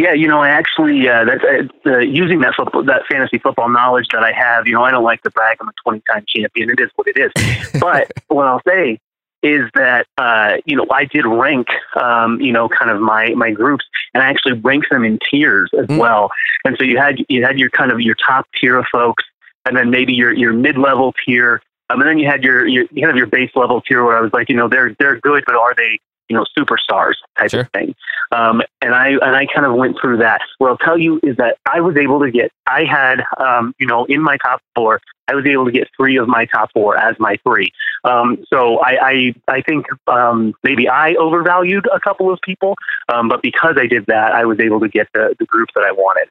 Yeah, 0.00 0.14
you 0.14 0.28
know, 0.28 0.40
I 0.40 0.48
actually 0.48 1.06
uh, 1.06 1.26
that's 1.26 1.44
uh, 1.84 1.98
using 1.98 2.40
that 2.40 2.54
football, 2.54 2.82
that 2.84 3.02
fantasy 3.10 3.36
football 3.36 3.68
knowledge 3.68 4.06
that 4.12 4.22
I 4.22 4.32
have. 4.32 4.66
You 4.66 4.72
know, 4.72 4.82
I 4.82 4.90
don't 4.90 5.04
like 5.04 5.22
to 5.24 5.30
brag. 5.30 5.58
I'm 5.60 5.68
a 5.68 5.72
20 5.84 6.02
time 6.10 6.24
champion. 6.26 6.70
It 6.70 6.80
is 6.80 6.90
what 6.96 7.06
it 7.06 7.18
is. 7.18 7.30
but 7.80 8.10
what 8.28 8.46
I'll 8.46 8.62
say 8.66 8.98
is 9.42 9.68
that 9.74 10.06
uh, 10.16 10.56
you 10.64 10.74
know 10.74 10.86
I 10.90 11.04
did 11.04 11.26
rank 11.26 11.68
um, 12.00 12.40
you 12.40 12.50
know 12.50 12.66
kind 12.66 12.90
of 12.90 13.00
my 13.02 13.30
my 13.30 13.50
groups 13.50 13.84
and 14.14 14.22
I 14.22 14.30
actually 14.30 14.54
ranked 14.54 14.88
them 14.90 15.04
in 15.04 15.18
tiers 15.30 15.70
as 15.78 15.86
mm. 15.86 15.98
well. 15.98 16.30
And 16.64 16.76
so 16.78 16.84
you 16.84 16.96
had 16.96 17.18
you 17.28 17.44
had 17.44 17.58
your 17.58 17.68
kind 17.68 17.92
of 17.92 18.00
your 18.00 18.14
top 18.14 18.46
tier 18.58 18.78
of 18.78 18.86
folks, 18.90 19.24
and 19.66 19.76
then 19.76 19.90
maybe 19.90 20.14
your 20.14 20.32
your 20.32 20.54
mid 20.54 20.78
level 20.78 21.14
tier, 21.26 21.60
um, 21.90 22.00
and 22.00 22.08
then 22.08 22.18
you 22.18 22.26
had 22.26 22.42
your, 22.42 22.66
your 22.66 22.86
kind 22.86 23.10
of 23.10 23.16
your 23.16 23.26
base 23.26 23.50
level 23.54 23.82
tier 23.82 24.02
where 24.02 24.16
I 24.16 24.22
was 24.22 24.32
like 24.32 24.48
you 24.48 24.56
know 24.56 24.68
they're 24.68 24.96
they're 24.98 25.20
good, 25.20 25.44
but 25.46 25.56
are 25.56 25.74
they 25.74 25.98
you 26.30 26.36
know 26.36 26.46
superstars 26.56 27.14
type 27.36 27.50
sure. 27.50 27.60
of 27.62 27.70
thing. 27.72 27.94
Um, 28.32 28.62
and 28.80 28.94
I 28.94 29.08
and 29.08 29.36
I 29.36 29.46
kind 29.52 29.66
of 29.66 29.74
went 29.74 29.98
through 30.00 30.18
that. 30.18 30.40
What 30.58 30.70
I'll 30.70 30.78
tell 30.78 30.96
you 30.96 31.20
is 31.22 31.36
that 31.36 31.58
I 31.66 31.80
was 31.80 31.96
able 31.96 32.20
to 32.20 32.30
get. 32.30 32.52
I 32.66 32.84
had 32.84 33.24
um, 33.38 33.74
you 33.78 33.86
know 33.86 34.04
in 34.04 34.22
my 34.22 34.38
top 34.38 34.62
four, 34.74 35.00
I 35.28 35.34
was 35.34 35.44
able 35.44 35.66
to 35.66 35.72
get 35.72 35.88
three 35.96 36.16
of 36.16 36.28
my 36.28 36.46
top 36.46 36.70
four 36.72 36.96
as 36.96 37.16
my 37.18 37.36
three. 37.42 37.72
Um, 38.04 38.44
so 38.48 38.78
I 38.78 38.92
I, 39.02 39.34
I 39.48 39.62
think 39.62 39.86
um, 40.06 40.54
maybe 40.62 40.88
I 40.88 41.14
overvalued 41.14 41.86
a 41.92 42.00
couple 42.00 42.32
of 42.32 42.40
people, 42.42 42.76
um, 43.12 43.28
but 43.28 43.42
because 43.42 43.76
I 43.76 43.86
did 43.86 44.06
that, 44.06 44.32
I 44.32 44.44
was 44.44 44.60
able 44.60 44.80
to 44.80 44.88
get 44.88 45.08
the 45.12 45.34
the 45.38 45.46
group 45.46 45.68
that 45.74 45.84
I 45.84 45.92
wanted. 45.92 46.30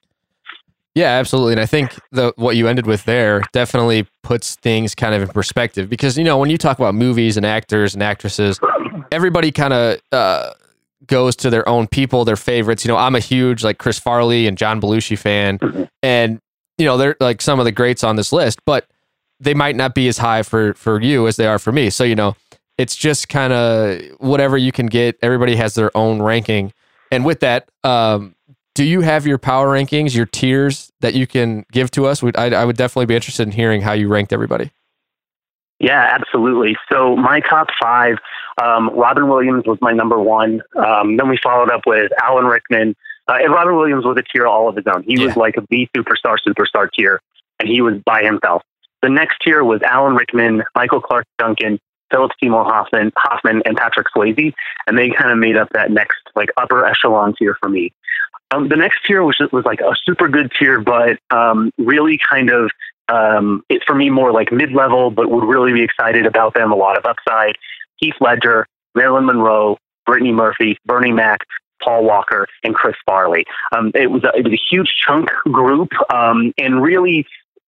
Yeah, 0.96 1.12
absolutely. 1.12 1.54
And 1.54 1.62
I 1.62 1.66
think 1.66 1.98
the 2.12 2.34
what 2.36 2.56
you 2.56 2.68
ended 2.68 2.88
with 2.88 3.06
there 3.06 3.44
definitely 3.54 4.08
puts 4.24 4.56
things 4.56 4.96
kind 4.96 5.14
of 5.14 5.22
in 5.22 5.28
perspective 5.30 5.90
because 5.90 6.18
you 6.18 6.24
know 6.24 6.38
when 6.38 6.50
you 6.50 6.58
talk 6.58 6.80
about 6.80 6.96
movies 6.96 7.38
and 7.38 7.46
actors 7.46 7.94
and 7.94 8.02
actresses, 8.02 8.60
everybody 9.12 9.52
kind 9.52 9.74
of 9.74 10.00
uh, 10.12 10.52
goes 11.06 11.36
to 11.38 11.50
their 11.50 11.68
own 11.70 11.88
people, 11.88 12.26
their 12.26 12.36
favorites. 12.36 12.84
You 12.84 12.90
know, 12.90 12.98
I'm 12.98 13.16
a 13.16 13.20
huge 13.20 13.64
like 13.64 13.78
Chris 13.78 14.00
Farley 14.00 14.48
and 14.48 14.58
John 14.58 14.82
Belushi 14.82 15.18
fan, 15.18 15.90
and 16.02 16.40
you 16.78 16.86
know 16.86 16.98
they're 16.98 17.16
like 17.20 17.42
some 17.42 17.60
of 17.60 17.66
the 17.66 17.72
greats 17.72 18.04
on 18.04 18.16
this 18.16 18.34
list, 18.34 18.60
but 18.66 18.88
they 19.40 19.54
might 19.54 19.76
not 19.76 19.94
be 19.94 20.08
as 20.08 20.18
high 20.18 20.44
for 20.44 20.74
for 20.74 21.00
you 21.02 21.28
as 21.28 21.36
they 21.36 21.48
are 21.48 21.60
for 21.60 21.72
me. 21.72 21.90
So 21.90 22.04
you 22.04 22.16
know, 22.16 22.36
it's 22.78 22.96
just 22.96 23.30
kind 23.30 23.54
of 23.54 24.02
whatever 24.20 24.58
you 24.58 24.72
can 24.72 24.88
get. 24.88 25.18
Everybody 25.22 25.56
has 25.56 25.76
their 25.76 25.96
own 25.96 26.22
ranking, 26.22 26.74
and 27.12 27.26
with 27.26 27.42
that, 27.42 27.70
um, 27.84 28.36
do 28.76 28.84
you 28.84 29.02
have 29.02 29.28
your 29.28 29.38
power 29.38 29.68
rankings, 29.68 30.16
your 30.16 30.26
tiers 30.26 30.92
that 31.02 31.14
you 31.14 31.28
can 31.28 31.66
give 31.72 31.92
to 31.92 32.06
us? 32.06 32.24
I, 32.24 32.50
I 32.52 32.66
would 32.66 32.78
definitely 32.78 33.08
be 33.08 33.16
interested 33.16 33.44
in 33.44 33.52
hearing 33.52 33.82
how 33.82 33.94
you 33.94 34.08
ranked 34.08 34.32
everybody. 34.32 34.72
Yeah, 35.80 36.18
absolutely. 36.20 36.76
So 36.92 37.16
my 37.16 37.40
top 37.40 37.68
five, 37.82 38.18
um, 38.62 38.90
Robin 38.94 39.28
Williams 39.30 39.66
was 39.66 39.78
my 39.82 39.94
number 39.94 40.20
one. 40.20 40.62
Um, 40.76 41.16
then 41.18 41.30
we 41.30 41.38
followed 41.42 41.72
up 41.72 41.82
with 41.88 42.12
Alan 42.22 42.46
Rickman. 42.46 42.96
Uh, 43.28 43.38
and 43.42 43.54
Robin 43.54 43.76
Williams 43.76 44.06
was 44.06 44.18
a 44.18 44.24
tier 44.24 44.46
all 44.48 44.68
of 44.68 44.76
his 44.76 44.86
own. 44.88 45.04
He 45.04 45.20
yeah. 45.20 45.28
was 45.28 45.36
like 45.36 45.56
a 45.56 45.62
B 45.62 45.90
superstar, 45.96 46.38
superstar 46.46 46.90
tier, 46.92 47.22
and 47.60 47.70
he 47.70 47.82
was 47.82 47.96
by 48.06 48.24
himself. 48.24 48.64
The 49.02 49.10
next 49.10 49.38
tier 49.44 49.64
was 49.64 49.82
Alan 49.84 50.16
Rickman, 50.16 50.64
Michael 50.76 51.00
Clarke 51.00 51.28
Duncan, 51.38 51.80
Philip 52.12 52.32
Seymour 52.42 52.66
Hoffman, 52.66 53.12
Hoffman, 53.16 53.62
and 53.66 53.78
Patrick 53.78 54.08
Swayze, 54.16 54.54
and 54.88 54.98
they 54.98 55.10
kind 55.10 55.32
of 55.32 55.38
made 55.38 55.56
up 55.56 55.70
that 55.74 55.92
next 55.92 56.18
like 56.36 56.50
upper 56.58 56.86
echelon 56.86 57.36
tier 57.38 57.56
for 57.60 57.70
me. 57.70 57.94
Um, 58.52 58.68
the 58.68 58.76
next 58.76 59.00
tier 59.06 59.24
was 59.24 59.38
was 59.52 59.66
like 59.66 59.82
a 59.82 59.96
super 60.04 60.28
good 60.28 60.52
tier, 60.58 60.80
but 60.80 61.20
um, 61.30 61.72
really 61.78 62.20
kind 62.30 62.50
of 62.50 62.72
um, 63.10 63.64
it 63.70 63.84
for 63.86 63.96
me 63.96 64.10
more 64.10 64.32
like 64.32 64.52
mid 64.52 64.72
level, 64.72 65.12
but 65.12 65.30
would 65.30 65.44
really 65.44 65.74
be 65.74 65.84
excited 65.84 66.26
about 66.26 66.54
them. 66.54 66.72
A 66.72 66.76
lot 66.76 66.98
of 66.98 67.06
upside. 67.06 67.56
Heath 67.98 68.16
Ledger, 68.22 68.66
Marilyn 68.96 69.26
Monroe, 69.26 69.78
Brittany 70.06 70.32
Murphy, 70.32 70.78
Bernie 70.86 71.12
Mac, 71.12 71.40
Paul 71.84 72.06
Walker, 72.06 72.48
and 72.64 72.74
Chris 72.74 72.96
Farley. 73.06 73.46
Um, 73.72 73.92
it 73.94 74.10
was 74.10 74.24
a, 74.24 74.32
it 74.38 74.44
was 74.44 74.54
a 74.54 74.62
huge 74.70 74.94
chunk 75.06 75.30
group, 75.52 75.90
um, 76.14 76.54
and 76.58 76.82
really 76.82 77.26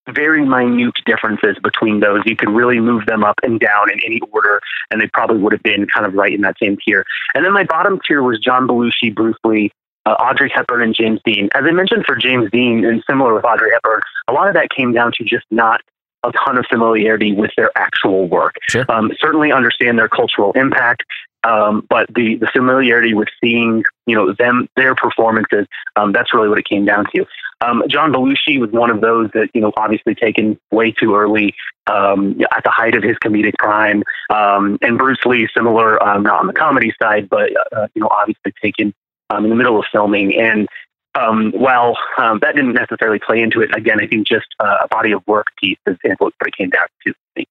very 0.09 0.43
minute 0.43 0.95
differences 1.05 1.57
between 1.61 1.99
those. 1.99 2.21
You 2.25 2.35
could 2.35 2.49
really 2.49 2.79
move 2.79 3.05
them 3.05 3.23
up 3.23 3.35
and 3.43 3.59
down 3.59 3.91
in 3.91 3.99
any 4.05 4.19
order, 4.31 4.59
and 4.89 4.99
they 4.99 5.07
probably 5.07 5.37
would 5.37 5.53
have 5.53 5.63
been 5.63 5.85
kind 5.87 6.05
of 6.05 6.13
right 6.13 6.33
in 6.33 6.41
that 6.41 6.55
same 6.61 6.77
tier. 6.83 7.05
And 7.35 7.45
then 7.45 7.53
my 7.53 7.63
bottom 7.63 7.99
tier 8.05 8.23
was 8.23 8.39
John 8.39 8.67
Belushi, 8.67 9.13
Bruce 9.13 9.37
Lee, 9.43 9.71
uh, 10.05 10.11
Audrey 10.11 10.51
Hepburn 10.53 10.81
and 10.81 10.95
James 10.95 11.19
Dean. 11.25 11.49
As 11.53 11.63
I 11.65 11.71
mentioned 11.71 12.05
for 12.05 12.15
James 12.15 12.49
Dean, 12.51 12.85
and 12.85 13.03
similar 13.09 13.33
with 13.33 13.45
Audrey 13.45 13.71
Hepburn, 13.73 14.01
a 14.27 14.33
lot 14.33 14.47
of 14.47 14.53
that 14.53 14.69
came 14.75 14.93
down 14.93 15.11
to 15.17 15.23
just 15.23 15.45
not 15.51 15.81
a 16.23 16.31
ton 16.31 16.57
of 16.57 16.65
familiarity 16.69 17.33
with 17.33 17.51
their 17.57 17.71
actual 17.75 18.27
work. 18.27 18.55
Sure. 18.69 18.85
Um, 18.89 19.11
certainly 19.19 19.51
understand 19.51 19.97
their 19.97 20.09
cultural 20.09 20.51
impact. 20.53 21.03
Um, 21.43 21.87
but 21.89 22.05
the, 22.13 22.35
the 22.35 22.47
familiarity 22.53 23.15
with 23.15 23.27
seeing, 23.43 23.83
you 24.05 24.15
know, 24.15 24.31
them, 24.37 24.67
their 24.75 24.93
performances, 24.93 25.65
um, 25.95 26.11
that's 26.11 26.33
really 26.35 26.47
what 26.47 26.59
it 26.59 26.65
came 26.69 26.85
down 26.85 27.05
to. 27.15 27.25
Um, 27.61 27.83
John 27.87 28.13
Belushi 28.13 28.59
was 28.59 28.69
one 28.71 28.91
of 28.91 29.01
those 29.01 29.29
that, 29.33 29.49
you 29.55 29.61
know, 29.61 29.71
obviously 29.75 30.13
taken 30.13 30.59
way 30.71 30.91
too 30.91 31.15
early 31.15 31.55
um, 31.87 32.39
at 32.51 32.63
the 32.63 32.69
height 32.69 32.95
of 32.95 33.01
his 33.01 33.17
comedic 33.17 33.53
prime. 33.57 34.03
Um, 34.29 34.77
and 34.83 34.99
Bruce 34.99 35.25
Lee, 35.25 35.47
similar, 35.55 36.01
um, 36.03 36.21
not 36.21 36.41
on 36.41 36.47
the 36.47 36.53
comedy 36.53 36.93
side, 37.01 37.27
but, 37.27 37.49
uh, 37.75 37.87
you 37.95 38.01
know, 38.01 38.09
obviously 38.11 38.53
taken 38.61 38.93
um, 39.31 39.43
in 39.43 39.49
the 39.49 39.55
middle 39.55 39.79
of 39.79 39.85
filming. 39.91 40.35
And 40.35 40.67
um, 41.15 41.51
while 41.51 41.97
um, 42.17 42.39
that 42.41 42.55
didn't 42.55 42.73
necessarily 42.73 43.19
play 43.19 43.41
into 43.41 43.61
it, 43.61 43.75
again, 43.75 43.99
I 43.99 44.07
think 44.07 44.27
just 44.27 44.47
uh, 44.59 44.77
a 44.83 44.87
body 44.87 45.11
of 45.11 45.21
work 45.27 45.47
piece 45.61 45.77
is, 45.87 45.97
what 46.19 46.33
it 46.45 46.57
came 46.57 46.69
down 46.69 46.85
to. 47.05 47.13
Me. 47.35 47.45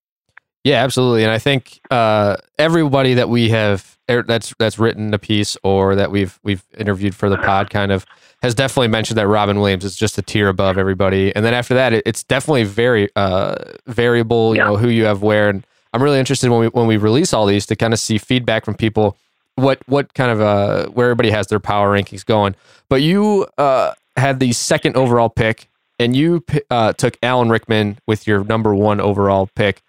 Yeah, 0.65 0.85
absolutely. 0.85 1.25
And 1.25 1.33
I 1.33 1.39
think 1.39 1.81
uh, 1.91 2.37
everybody 2.59 3.15
that 3.15 3.29
we 3.29 3.49
have 3.49 3.99
er, 4.11 4.23
that's 4.23 4.55
that's 4.59 4.79
written 4.79 5.15
a 5.15 5.19
piece 5.19 5.57
or 5.63 5.95
that 5.95 6.11
we've 6.11 6.39
we've 6.43 6.63
interviewed 6.77 7.15
for 7.15 7.31
the 7.31 7.39
pod 7.39 7.71
kind 7.71 7.91
of 7.93 8.05
has 8.43 8.55
definitely 8.55 8.89
mentioned 8.89 9.17
that 9.17 9.27
Robin 9.27 9.61
Williams 9.61 9.85
is 9.85 9.97
just 9.97 10.19
a 10.19 10.23
tier 10.23 10.49
above 10.49 10.77
everybody. 10.77 11.35
And 11.35 11.45
then 11.45 11.55
after 11.55 11.75
that, 11.75 11.93
it, 11.95 12.03
it's 12.07 12.25
definitely 12.25 12.65
very 12.65 13.09
uh, 13.17 13.55
variable. 13.87 14.55
You 14.55 14.61
yeah. 14.61 14.69
know 14.69 14.77
who 14.77 14.89
you 14.89 15.05
have 15.05 15.23
where, 15.23 15.49
and 15.49 15.67
I'm 15.95 16.03
really 16.03 16.19
interested 16.19 16.51
when 16.51 16.61
we 16.61 16.67
when 16.69 16.87
we 16.87 16.99
release 16.99 17.33
all 17.33 17.47
these 17.47 17.65
to 17.67 17.77
kind 17.77 17.95
of 17.95 17.99
see 17.99 18.19
feedback 18.19 18.67
from 18.67 18.75
people 18.75 19.17
what 19.57 19.81
what 19.87 20.15
kind 20.15 20.31
of 20.31 20.41
uh 20.41 20.89
where 20.89 21.07
everybody 21.07 21.31
has 21.31 21.49
their 21.49 21.61
power 21.61 21.97
rankings 21.97 22.25
going. 22.25 22.55
But 22.89 23.03
you 23.03 23.47
uh 23.59 23.95
had 24.17 24.41
the 24.41 24.53
second 24.53 24.97
overall 24.97 25.29
pick, 25.29 25.69
and 25.99 26.15
you 26.17 26.45
uh, 26.71 26.93
took 26.93 27.17
Alan 27.23 27.49
Rickman 27.49 27.99
with 28.07 28.27
your 28.27 28.45
number 28.45 28.75
one 28.75 29.01
overall 29.01 29.49
pick. 29.55 29.83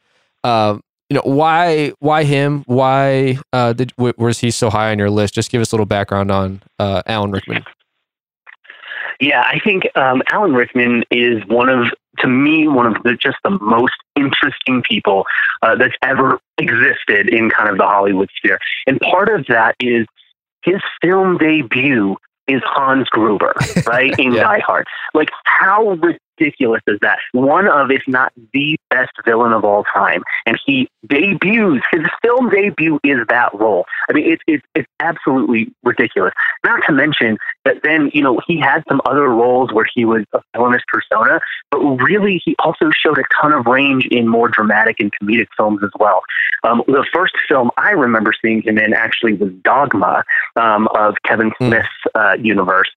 Uh, 0.43 0.79
you 1.09 1.15
know 1.15 1.21
why 1.23 1.91
why 1.99 2.23
him? 2.23 2.63
Why 2.67 3.37
uh, 3.51 3.73
did 3.73 3.93
w- 3.97 4.13
was 4.17 4.39
he 4.39 4.51
so 4.51 4.69
high 4.69 4.91
on 4.91 4.99
your 4.99 5.09
list? 5.09 5.33
Just 5.35 5.51
give 5.51 5.61
us 5.61 5.71
a 5.71 5.75
little 5.75 5.85
background 5.85 6.31
on 6.31 6.63
uh, 6.79 7.01
Alan 7.05 7.31
Rickman. 7.31 7.65
Yeah, 9.19 9.41
I 9.41 9.59
think 9.59 9.83
um, 9.95 10.23
Alan 10.31 10.53
Rickman 10.53 11.03
is 11.11 11.43
one 11.47 11.69
of, 11.69 11.87
to 12.19 12.27
me, 12.27 12.67
one 12.67 12.85
of 12.85 13.01
the 13.03 13.15
just 13.15 13.37
the 13.43 13.57
most 13.61 13.95
interesting 14.15 14.83
people 14.87 15.25
uh, 15.61 15.75
that's 15.75 15.95
ever 16.01 16.39
existed 16.57 17.29
in 17.29 17.49
kind 17.49 17.69
of 17.69 17.77
the 17.77 17.85
Hollywood 17.85 18.29
sphere. 18.35 18.59
And 18.87 18.99
part 18.99 19.29
of 19.29 19.45
that 19.47 19.75
is 19.79 20.05
his 20.63 20.81
film 21.01 21.37
debut 21.37 22.17
is 22.47 22.61
Hans 22.65 23.07
Gruber, 23.09 23.53
right? 23.87 24.13
In 24.19 24.33
yeah. 24.33 24.43
Die 24.43 24.59
Hard. 24.59 24.87
Like, 25.13 25.29
how 25.45 25.97
ridiculous 26.39 26.81
is 26.87 26.99
that? 27.01 27.19
One 27.33 27.67
of, 27.67 27.91
if 27.91 28.03
not 28.07 28.31
the 28.53 28.77
best 28.89 29.11
villain 29.25 29.53
of 29.53 29.63
all 29.63 29.83
time. 29.83 30.23
And 30.45 30.59
he 30.65 30.89
debuts, 31.07 31.83
his 31.91 32.05
film 32.21 32.49
debut 32.49 32.99
is 33.03 33.19
that 33.29 33.53
role. 33.53 33.85
I 34.09 34.13
mean, 34.13 34.31
it's, 34.31 34.41
it's, 34.47 34.63
it's 34.75 34.87
absolutely 34.99 35.73
ridiculous. 35.83 36.33
Not 36.63 36.81
to 36.87 36.93
mention 36.93 37.37
that 37.65 37.77
then, 37.83 38.11
you 38.13 38.21
know, 38.21 38.39
he 38.47 38.59
had 38.59 38.83
some 38.87 39.01
other 39.05 39.29
roles 39.29 39.71
where 39.73 39.85
he 39.93 40.05
was 40.05 40.23
a 40.33 40.41
villainous 40.55 40.83
persona, 40.87 41.39
but 41.69 41.79
really 41.79 42.41
he 42.43 42.55
also 42.59 42.91
showed 42.91 43.17
a 43.17 43.23
ton 43.41 43.53
of 43.53 43.65
range 43.65 44.05
in 44.07 44.27
more 44.27 44.47
dramatic 44.47 44.99
and 44.99 45.11
comedic 45.21 45.47
films 45.57 45.81
as 45.83 45.91
well. 45.99 46.21
Um, 46.63 46.83
the 46.87 47.05
first 47.13 47.33
film 47.47 47.71
I 47.77 47.91
remember 47.91 48.33
seeing 48.39 48.61
him 48.61 48.77
in 48.77 48.93
actually 48.93 49.33
was 49.33 49.51
Dogma 49.63 50.23
um, 50.55 50.87
of 50.95 51.15
Kevin 51.25 51.51
hmm. 51.57 51.67
Smith's 51.67 51.89
uh, 52.15 52.37
universe 52.39 52.89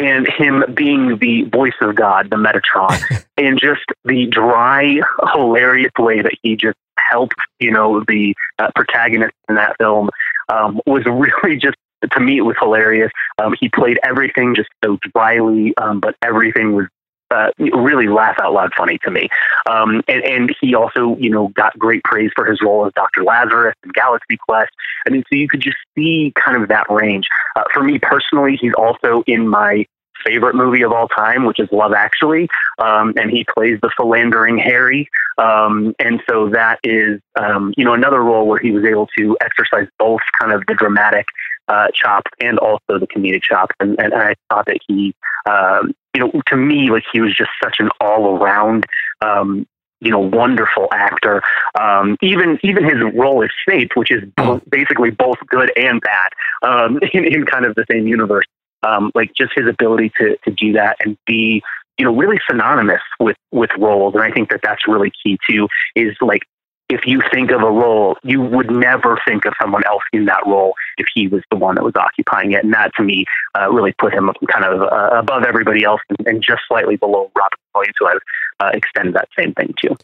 and 0.00 0.26
him 0.26 0.64
being 0.74 1.18
the 1.18 1.42
voice 1.42 1.74
of 1.80 1.94
God, 1.94 2.30
the 2.30 2.36
Metatron, 2.36 3.24
and 3.36 3.60
just 3.60 3.84
the 4.04 4.26
dry, 4.26 5.00
hilarious 5.32 5.92
way 5.98 6.22
that 6.22 6.32
he 6.42 6.56
just 6.56 6.78
helped, 6.98 7.36
you 7.58 7.70
know, 7.70 8.02
the 8.06 8.34
uh, 8.58 8.70
protagonist 8.74 9.34
in 9.48 9.56
that 9.56 9.76
film 9.78 10.08
um, 10.48 10.80
was 10.86 11.04
really 11.42 11.56
just, 11.56 11.76
to 12.12 12.20
me, 12.20 12.38
it 12.38 12.42
was 12.42 12.56
hilarious. 12.58 13.12
Um, 13.38 13.54
he 13.60 13.68
played 13.68 13.98
everything 14.02 14.54
just 14.54 14.70
so 14.82 14.98
dryly, 15.14 15.74
um, 15.76 16.00
but 16.00 16.16
everything 16.22 16.72
was 16.72 16.86
uh, 17.30 17.50
really 17.58 18.08
laugh 18.08 18.36
out 18.42 18.52
loud 18.52 18.72
funny 18.76 18.98
to 19.04 19.10
me. 19.10 19.28
Um, 19.68 20.02
and, 20.08 20.24
and, 20.24 20.56
he 20.60 20.74
also, 20.74 21.16
you 21.18 21.30
know, 21.30 21.48
got 21.48 21.78
great 21.78 22.02
praise 22.04 22.30
for 22.34 22.44
his 22.44 22.60
role 22.62 22.86
as 22.86 22.92
Dr. 22.94 23.22
Lazarus 23.22 23.74
in 23.84 23.90
Galaxy 23.92 24.36
Quest. 24.36 24.70
I 25.06 25.10
mean, 25.10 25.22
so 25.30 25.36
you 25.36 25.48
could 25.48 25.60
just 25.60 25.76
see 25.96 26.32
kind 26.34 26.60
of 26.60 26.68
that 26.68 26.86
range. 26.90 27.26
Uh, 27.56 27.62
for 27.72 27.82
me 27.82 27.98
personally, 27.98 28.58
he's 28.60 28.74
also 28.76 29.22
in 29.26 29.48
my 29.48 29.86
favorite 30.24 30.54
movie 30.54 30.82
of 30.82 30.92
all 30.92 31.08
time, 31.08 31.44
which 31.44 31.58
is 31.58 31.68
Love 31.72 31.92
Actually, 31.92 32.48
um, 32.78 33.14
and 33.16 33.30
he 33.30 33.44
plays 33.56 33.78
the 33.82 33.90
philandering 33.96 34.58
Harry. 34.58 35.08
Um, 35.38 35.94
and 35.98 36.20
so 36.28 36.50
that 36.50 36.78
is, 36.84 37.20
um, 37.38 37.72
you 37.76 37.84
know, 37.84 37.94
another 37.94 38.20
role 38.20 38.46
where 38.46 38.58
he 38.58 38.70
was 38.70 38.84
able 38.84 39.08
to 39.18 39.36
exercise 39.40 39.88
both 39.98 40.20
kind 40.40 40.52
of 40.52 40.62
the 40.66 40.74
dramatic 40.74 41.26
uh, 41.68 41.86
chop 41.94 42.24
and 42.40 42.58
also 42.58 42.98
the 42.98 43.06
comedic 43.06 43.42
chop. 43.42 43.70
And, 43.80 43.98
and 44.00 44.12
I 44.12 44.34
thought 44.50 44.66
that 44.66 44.78
he, 44.86 45.14
um, 45.46 45.94
you 46.14 46.20
know, 46.20 46.42
to 46.46 46.56
me, 46.56 46.90
like 46.90 47.04
he 47.12 47.20
was 47.20 47.34
just 47.34 47.50
such 47.62 47.76
an 47.78 47.90
all 48.00 48.36
around, 48.36 48.86
um, 49.22 49.66
you 50.00 50.10
know, 50.10 50.18
wonderful 50.18 50.88
actor. 50.92 51.42
Um, 51.78 52.16
even 52.22 52.58
even 52.62 52.84
his 52.84 52.98
role 53.14 53.42
as 53.44 53.50
Snape, 53.64 53.92
which 53.94 54.10
is 54.10 54.22
both, 54.36 54.62
basically 54.68 55.10
both 55.10 55.38
good 55.46 55.72
and 55.76 56.00
bad 56.00 56.32
um, 56.62 56.98
in, 57.12 57.24
in 57.24 57.46
kind 57.46 57.64
of 57.64 57.74
the 57.74 57.84
same 57.90 58.06
universe. 58.06 58.46
Um, 58.82 59.12
like 59.14 59.34
just 59.34 59.52
his 59.54 59.68
ability 59.68 60.10
to 60.18 60.36
to 60.44 60.50
do 60.50 60.72
that 60.72 60.96
and 61.04 61.18
be 61.26 61.62
you 61.98 62.04
know 62.04 62.16
really 62.16 62.40
synonymous 62.48 63.02
with 63.20 63.36
with 63.52 63.70
roles, 63.78 64.14
and 64.14 64.22
I 64.22 64.30
think 64.30 64.50
that 64.50 64.60
that's 64.62 64.88
really 64.88 65.12
key 65.22 65.38
too. 65.48 65.68
Is 65.94 66.16
like 66.20 66.42
if 66.90 67.06
you 67.06 67.22
think 67.32 67.52
of 67.52 67.62
a 67.62 67.70
role, 67.70 68.16
you 68.24 68.40
would 68.40 68.70
never 68.70 69.18
think 69.26 69.44
of 69.44 69.54
someone 69.60 69.82
else 69.86 70.02
in 70.12 70.24
that 70.24 70.42
role 70.46 70.74
if 70.98 71.06
he 71.14 71.28
was 71.28 71.42
the 71.50 71.56
one 71.56 71.76
that 71.76 71.84
was 71.84 71.94
occupying 71.96 72.52
it. 72.52 72.64
And 72.64 72.74
that 72.74 72.92
to 72.96 73.02
me 73.02 73.24
uh, 73.58 73.70
really 73.70 73.92
put 73.92 74.12
him 74.12 74.30
kind 74.50 74.64
of 74.64 74.82
uh, 74.82 75.16
above 75.16 75.44
everybody 75.44 75.84
else 75.84 76.00
and, 76.08 76.26
and, 76.26 76.42
just 76.42 76.62
slightly 76.66 76.96
below 76.96 77.30
Robert 77.36 77.58
Williams, 77.74 77.94
who 77.98 78.06
I've 78.06 78.18
uh, 78.58 78.70
extended 78.74 79.14
that 79.14 79.28
same 79.38 79.54
thing 79.54 79.72
to. 79.82 79.96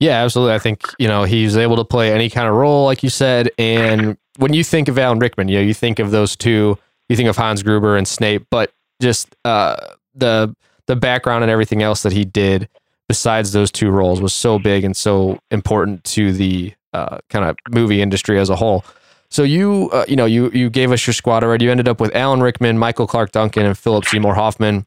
Yeah, 0.00 0.22
absolutely. 0.22 0.54
I 0.54 0.58
think, 0.58 0.82
you 0.98 1.08
know, 1.08 1.24
he's 1.24 1.56
able 1.56 1.76
to 1.76 1.84
play 1.84 2.12
any 2.12 2.28
kind 2.28 2.46
of 2.46 2.54
role, 2.54 2.84
like 2.84 3.02
you 3.02 3.08
said. 3.08 3.50
And 3.58 4.18
when 4.36 4.52
you 4.52 4.64
think 4.64 4.88
of 4.88 4.98
Alan 4.98 5.18
Rickman, 5.18 5.48
you 5.48 5.58
know, 5.58 5.64
you 5.64 5.74
think 5.74 5.98
of 5.98 6.10
those 6.10 6.36
two, 6.36 6.76
you 7.08 7.16
think 7.16 7.28
of 7.28 7.36
Hans 7.36 7.62
Gruber 7.62 7.96
and 7.96 8.06
Snape, 8.06 8.46
but 8.50 8.72
just 9.00 9.34
uh, 9.44 9.76
the 10.14 10.54
the 10.86 10.96
background 10.96 11.42
and 11.42 11.50
everything 11.50 11.82
else 11.82 12.02
that 12.02 12.12
he 12.12 12.26
did 12.26 12.68
besides 13.08 13.52
those 13.52 13.70
two 13.70 13.90
roles 13.90 14.20
was 14.20 14.32
so 14.32 14.58
big 14.58 14.84
and 14.84 14.96
so 14.96 15.38
important 15.50 16.04
to 16.04 16.32
the 16.32 16.72
uh, 16.92 17.18
kind 17.28 17.44
of 17.44 17.56
movie 17.70 18.00
industry 18.00 18.38
as 18.38 18.50
a 18.50 18.56
whole. 18.56 18.84
So 19.30 19.42
you, 19.42 19.90
uh, 19.92 20.04
you 20.08 20.16
know, 20.16 20.26
you 20.26 20.50
you 20.50 20.70
gave 20.70 20.92
us 20.92 21.06
your 21.06 21.14
squad 21.14 21.42
already. 21.42 21.64
You 21.64 21.70
ended 21.70 21.88
up 21.88 22.00
with 22.00 22.14
Alan 22.14 22.40
Rickman, 22.40 22.78
Michael 22.78 23.06
Clarke 23.06 23.32
Duncan, 23.32 23.66
and 23.66 23.76
Philip 23.76 24.04
Seymour 24.04 24.34
Hoffman. 24.34 24.86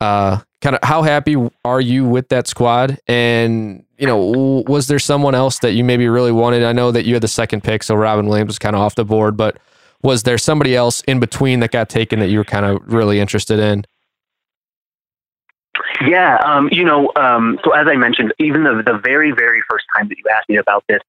Uh, 0.00 0.38
kind 0.60 0.76
of, 0.76 0.84
how 0.84 1.02
happy 1.02 1.36
are 1.64 1.80
you 1.80 2.04
with 2.04 2.28
that 2.28 2.46
squad? 2.46 2.98
And 3.08 3.84
you 3.98 4.06
know, 4.06 4.64
was 4.68 4.86
there 4.86 5.00
someone 5.00 5.34
else 5.34 5.58
that 5.60 5.72
you 5.72 5.82
maybe 5.82 6.06
really 6.06 6.30
wanted? 6.30 6.62
I 6.62 6.72
know 6.72 6.92
that 6.92 7.06
you 7.06 7.14
had 7.14 7.22
the 7.22 7.28
second 7.28 7.64
pick, 7.64 7.82
so 7.82 7.96
Robin 7.96 8.26
Williams 8.26 8.50
was 8.50 8.58
kind 8.58 8.76
of 8.76 8.82
off 8.82 8.94
the 8.94 9.04
board, 9.04 9.36
but 9.36 9.58
was 10.02 10.22
there 10.22 10.38
somebody 10.38 10.76
else 10.76 11.00
in 11.02 11.18
between 11.18 11.58
that 11.60 11.72
got 11.72 11.88
taken 11.88 12.20
that 12.20 12.28
you 12.28 12.38
were 12.38 12.44
kind 12.44 12.64
of 12.64 12.80
really 12.86 13.18
interested 13.18 13.58
in? 13.58 13.84
Yeah, 16.06 16.36
um, 16.44 16.68
you 16.70 16.84
know, 16.84 17.10
um, 17.16 17.58
so 17.64 17.72
as 17.72 17.86
I 17.88 17.96
mentioned, 17.96 18.32
even 18.38 18.64
the, 18.64 18.82
the 18.84 18.98
very, 18.98 19.32
very 19.32 19.62
first 19.68 19.84
time 19.96 20.08
that 20.08 20.18
you 20.18 20.24
asked 20.32 20.48
me 20.48 20.56
about 20.56 20.84
this, 20.88 21.00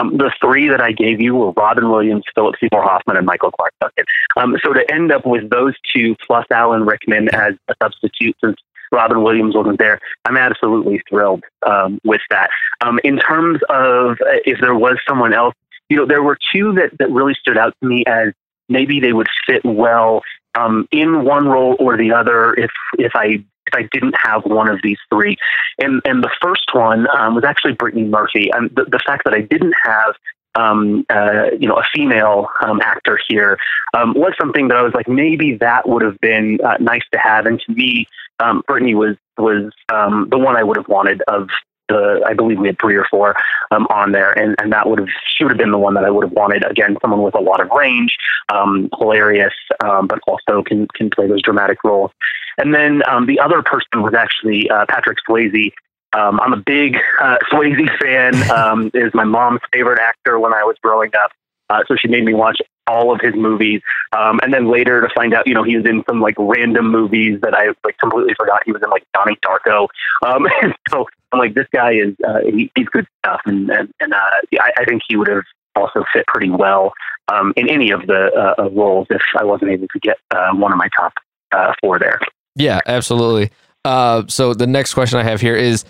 um, 0.00 0.16
the 0.16 0.32
three 0.40 0.68
that 0.68 0.80
I 0.80 0.92
gave 0.92 1.20
you 1.20 1.34
were 1.34 1.50
Robin 1.52 1.90
Williams, 1.90 2.24
Philip 2.34 2.56
Seymour 2.58 2.82
Hoffman, 2.82 3.16
and 3.16 3.26
Michael 3.26 3.50
Clarke 3.50 3.74
Duncan. 3.80 4.04
Um, 4.36 4.56
so 4.62 4.72
to 4.72 4.90
end 4.90 5.12
up 5.12 5.26
with 5.26 5.50
those 5.50 5.74
two 5.92 6.16
plus 6.26 6.46
Alan 6.50 6.84
Rickman 6.84 7.28
as 7.34 7.54
a 7.68 7.74
substitute, 7.82 8.36
since 8.42 8.56
Robin 8.90 9.22
Williams 9.22 9.54
wasn't 9.54 9.78
there, 9.78 10.00
I'm 10.24 10.36
absolutely 10.36 11.02
thrilled 11.08 11.44
um, 11.66 12.00
with 12.04 12.22
that. 12.30 12.50
Um, 12.80 13.00
in 13.04 13.18
terms 13.18 13.60
of 13.68 14.12
uh, 14.12 14.40
if 14.44 14.60
there 14.60 14.74
was 14.74 14.98
someone 15.06 15.34
else, 15.34 15.54
you 15.88 15.96
know, 15.96 16.06
there 16.06 16.22
were 16.22 16.38
two 16.52 16.72
that, 16.74 16.96
that 16.98 17.10
really 17.10 17.34
stood 17.34 17.58
out 17.58 17.74
to 17.80 17.88
me 17.88 18.04
as 18.06 18.32
maybe 18.68 18.98
they 18.98 19.12
would 19.12 19.28
fit 19.46 19.62
well 19.64 20.22
um, 20.54 20.88
in 20.90 21.24
one 21.24 21.46
role 21.46 21.76
or 21.78 21.96
the 21.96 22.12
other 22.12 22.54
if 22.54 22.70
if 22.98 23.12
I 23.14 23.44
if 23.66 23.74
I 23.74 23.88
didn't 23.92 24.14
have 24.22 24.42
one 24.44 24.68
of 24.68 24.80
these 24.82 24.98
three. 25.10 25.36
And 25.78 26.00
and 26.04 26.22
the 26.22 26.30
first 26.40 26.70
one 26.72 27.06
um, 27.16 27.34
was 27.34 27.44
actually 27.44 27.72
Brittany 27.72 28.04
Murphy. 28.04 28.50
And 28.52 28.70
the, 28.74 28.84
the 28.84 29.00
fact 29.04 29.24
that 29.24 29.34
I 29.34 29.40
didn't 29.40 29.74
have 29.84 30.14
um, 30.54 31.04
uh, 31.08 31.50
you 31.58 31.66
know, 31.66 31.76
a 31.76 31.84
female 31.94 32.48
um, 32.60 32.80
actor 32.82 33.18
here 33.28 33.58
um, 33.94 34.14
was 34.14 34.34
something 34.38 34.68
that 34.68 34.76
I 34.76 34.82
was 34.82 34.92
like, 34.94 35.08
maybe 35.08 35.56
that 35.56 35.88
would 35.88 36.02
have 36.02 36.20
been 36.20 36.58
uh, 36.62 36.76
nice 36.78 37.04
to 37.12 37.18
have. 37.18 37.46
And 37.46 37.60
to 37.60 37.72
me, 37.72 38.06
um, 38.40 38.62
Brittany 38.66 38.94
was 38.94 39.16
was 39.38 39.72
um, 39.92 40.28
the 40.30 40.38
one 40.38 40.56
I 40.56 40.62
would 40.62 40.76
have 40.76 40.88
wanted 40.88 41.22
of 41.26 41.48
the. 41.92 42.24
I 42.26 42.34
believe 42.34 42.58
we 42.58 42.68
had 42.68 42.78
three 42.80 42.96
or 42.96 43.06
four 43.10 43.34
um, 43.70 43.86
on 43.90 44.12
there, 44.12 44.32
and, 44.32 44.54
and 44.60 44.72
that 44.72 44.88
would 44.88 44.98
have 44.98 45.08
she 45.26 45.44
would 45.44 45.52
have 45.52 45.58
been 45.58 45.70
the 45.70 45.78
one 45.78 45.94
that 45.94 46.04
I 46.04 46.10
would 46.10 46.24
have 46.24 46.32
wanted. 46.32 46.64
Again, 46.64 46.96
someone 47.00 47.22
with 47.22 47.34
a 47.34 47.40
lot 47.40 47.60
of 47.60 47.70
range, 47.70 48.16
um, 48.52 48.88
hilarious, 48.98 49.54
um, 49.84 50.06
but 50.06 50.18
also 50.26 50.62
can 50.62 50.86
can 50.94 51.10
play 51.10 51.26
those 51.26 51.42
dramatic 51.42 51.78
roles. 51.84 52.10
And 52.58 52.74
then 52.74 53.02
um, 53.08 53.26
the 53.26 53.40
other 53.40 53.62
person 53.62 54.02
was 54.02 54.14
actually 54.14 54.68
uh, 54.70 54.86
Patrick 54.88 55.18
Swayze. 55.28 55.72
Um, 56.14 56.40
I'm 56.40 56.52
a 56.52 56.58
big 56.58 56.98
uh, 57.20 57.38
Swayze 57.50 57.88
fan. 58.00 58.32
Um, 58.52 58.90
is 58.94 59.12
my 59.14 59.24
mom's 59.24 59.60
favorite 59.72 59.98
actor 59.98 60.38
when 60.38 60.52
I 60.52 60.62
was 60.62 60.76
growing 60.82 61.10
up. 61.16 61.30
Uh, 61.70 61.82
so 61.88 61.96
she 61.96 62.06
made 62.06 62.24
me 62.24 62.34
watch 62.34 62.60
all 62.86 63.12
of 63.14 63.20
his 63.20 63.34
movies. 63.34 63.80
Um, 64.12 64.40
and 64.42 64.52
then 64.52 64.70
later 64.70 65.00
to 65.00 65.08
find 65.14 65.32
out, 65.32 65.46
you 65.46 65.54
know, 65.54 65.62
he 65.62 65.76
was 65.76 65.86
in 65.86 66.02
some 66.08 66.20
like 66.20 66.34
random 66.38 66.90
movies 66.90 67.40
that 67.42 67.54
I 67.54 67.68
like 67.84 67.96
completely 67.98 68.34
forgot 68.34 68.62
he 68.64 68.72
was 68.72 68.82
in, 68.82 68.90
like 68.90 69.04
Donnie 69.14 69.38
Darko. 69.42 69.88
Um, 70.26 70.46
and 70.62 70.74
so 70.90 71.06
I'm 71.32 71.38
like, 71.38 71.54
this 71.54 71.66
guy 71.72 71.92
is 71.92 72.14
uh, 72.26 72.40
he, 72.44 72.70
he's 72.76 72.86
good 72.88 73.06
stuff, 73.24 73.40
and 73.46 73.70
and, 73.70 73.92
and 74.00 74.12
uh, 74.12 74.60
I, 74.60 74.72
I 74.78 74.84
think 74.84 75.02
he 75.08 75.16
would 75.16 75.28
have 75.28 75.44
also 75.74 76.04
fit 76.12 76.26
pretty 76.26 76.50
well 76.50 76.92
um, 77.32 77.52
in 77.56 77.68
any 77.68 77.90
of 77.90 78.06
the 78.06 78.54
uh, 78.58 78.68
roles 78.70 79.06
if 79.10 79.22
I 79.38 79.44
wasn't 79.44 79.70
able 79.70 79.88
to 79.88 79.98
get 80.00 80.18
uh, 80.30 80.52
one 80.54 80.72
of 80.72 80.78
my 80.78 80.88
top 80.96 81.14
uh, 81.52 81.72
four 81.80 81.98
there. 81.98 82.20
Yeah, 82.56 82.80
absolutely. 82.86 83.50
Uh, 83.84 84.24
so 84.28 84.54
the 84.54 84.66
next 84.66 84.94
question 84.94 85.18
I 85.18 85.22
have 85.22 85.40
here 85.40 85.56
is 85.56 85.84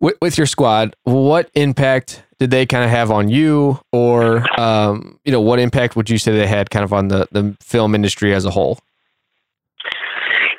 with, 0.00 0.16
with 0.20 0.36
your 0.36 0.46
squad, 0.46 0.94
what 1.04 1.50
impact 1.54 2.22
did 2.38 2.50
they 2.50 2.66
kind 2.66 2.84
of 2.84 2.90
have 2.90 3.10
on 3.10 3.28
you, 3.28 3.80
or 3.92 4.44
um, 4.60 5.18
you 5.24 5.32
know, 5.32 5.40
what 5.40 5.58
impact 5.58 5.96
would 5.96 6.10
you 6.10 6.18
say 6.18 6.32
they 6.32 6.46
had 6.46 6.70
kind 6.70 6.84
of 6.84 6.92
on 6.92 7.08
the 7.08 7.26
the 7.32 7.56
film 7.60 7.94
industry 7.94 8.34
as 8.34 8.44
a 8.44 8.50
whole? 8.50 8.78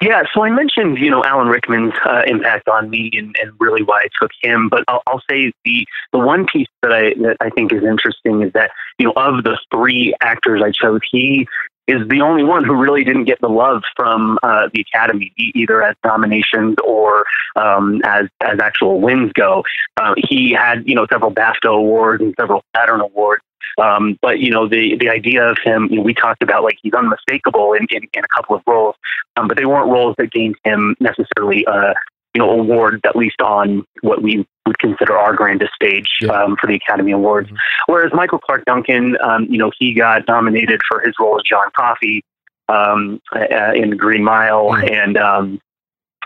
Yeah, 0.02 0.24
so 0.34 0.44
I 0.44 0.50
mentioned, 0.50 1.00
you 1.00 1.10
know, 1.10 1.24
Alan 1.24 1.48
Rickman's 1.48 1.94
uh, 2.06 2.22
impact 2.28 2.70
on 2.70 2.90
me 2.90 3.10
and, 3.14 3.36
and 3.42 3.52
really 3.60 3.82
why 3.82 4.02
I 4.02 4.08
took 4.22 4.32
him. 4.42 4.70
But 4.70 4.84
I'll, 4.88 5.02
I'll 5.08 5.22
say 5.30 5.52
the 5.66 5.86
the 6.14 6.20
one 6.20 6.46
piece 6.46 6.68
that 6.84 6.92
I 6.92 7.14
that 7.22 7.38
I 7.42 7.50
think 7.50 7.74
is 7.74 7.84
interesting 7.84 8.44
is 8.44 8.54
that 8.54 8.72
you 9.00 9.08
know 9.08 9.14
of 9.16 9.44
the 9.44 9.58
three 9.74 10.14
actors 10.22 10.62
I 10.64 10.72
chose, 10.72 11.02
he 11.12 11.48
is 11.88 12.06
the 12.10 12.22
only 12.22 12.44
one 12.44 12.64
who 12.64 12.76
really 12.76 13.04
didn't 13.04 13.24
get 13.24 13.40
the 13.42 13.48
love 13.48 13.82
from 13.96 14.38
uh, 14.44 14.68
the 14.74 14.82
Academy, 14.82 15.32
either 15.56 15.82
as 15.82 15.96
nominations 16.06 16.76
or 16.84 17.26
um, 17.56 18.02
as 18.04 18.28
as 18.42 18.60
actual 18.62 19.00
wins 19.00 19.32
go. 19.34 19.64
Uh, 19.96 20.14
he 20.18 20.52
had 20.52 20.88
you 20.88 20.96
know 20.96 21.08
several 21.10 21.32
BAFTA 21.32 21.74
awards 21.74 22.22
and 22.22 22.36
several 22.40 22.64
Saturn 22.76 23.02
awards. 23.02 23.42
Um, 23.82 24.18
but 24.22 24.40
you 24.40 24.52
know 24.52 24.68
the 24.68 24.98
the 24.98 25.10
idea 25.10 25.44
of 25.44 25.58
him, 25.64 25.88
you 25.90 25.98
know, 25.98 26.04
we 26.04 26.14
talked 26.14 26.42
about 26.42 26.64
like 26.64 26.78
he's 26.82 26.94
unmistakable 26.94 27.74
in, 27.74 27.88
in, 27.92 28.04
in 28.14 28.24
a 28.24 28.28
couple 28.36 28.56
of 28.56 28.62
roles, 28.68 28.96
um, 29.36 29.48
but 29.48 29.58
they 29.58 29.66
weren't 29.66 29.90
roles 29.90 30.16
that 30.18 30.32
gained 30.32 30.56
him 30.64 30.96
necessarily 31.00 31.66
uh, 31.66 31.94
you 32.34 32.40
know 32.40 32.50
awards 32.52 33.02
at 33.04 33.16
least 33.16 33.42
on 33.42 33.84
what 34.02 34.22
we 34.22 34.46
would 34.68 34.78
consider 34.78 35.18
our 35.18 35.34
grandest 35.34 35.74
stage 35.74 36.10
yeah. 36.22 36.30
um, 36.30 36.56
for 36.60 36.68
the 36.68 36.76
Academy 36.76 37.12
Awards. 37.12 37.48
Mm-hmm. 37.48 37.92
Whereas 37.92 38.12
Michael 38.14 38.40
Clarke 38.40 38.66
Duncan, 38.66 39.18
um, 39.24 39.46
you 39.46 39.58
know, 39.58 39.72
he 39.80 39.94
got 39.94 40.28
nominated 40.28 40.82
for 40.88 41.00
his 41.00 41.16
role 41.20 41.38
as 41.38 41.44
John 41.44 41.68
Coffey 41.76 42.24
um, 42.70 43.20
uh, 43.36 43.74
in 43.74 43.98
Green 43.98 44.24
Mile, 44.24 44.70
mm-hmm. 44.70 44.94
and 44.94 45.18
um, 45.18 45.62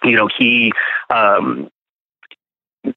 you 0.04 0.16
know 0.16 0.28
he 0.38 0.74
um, 1.10 1.70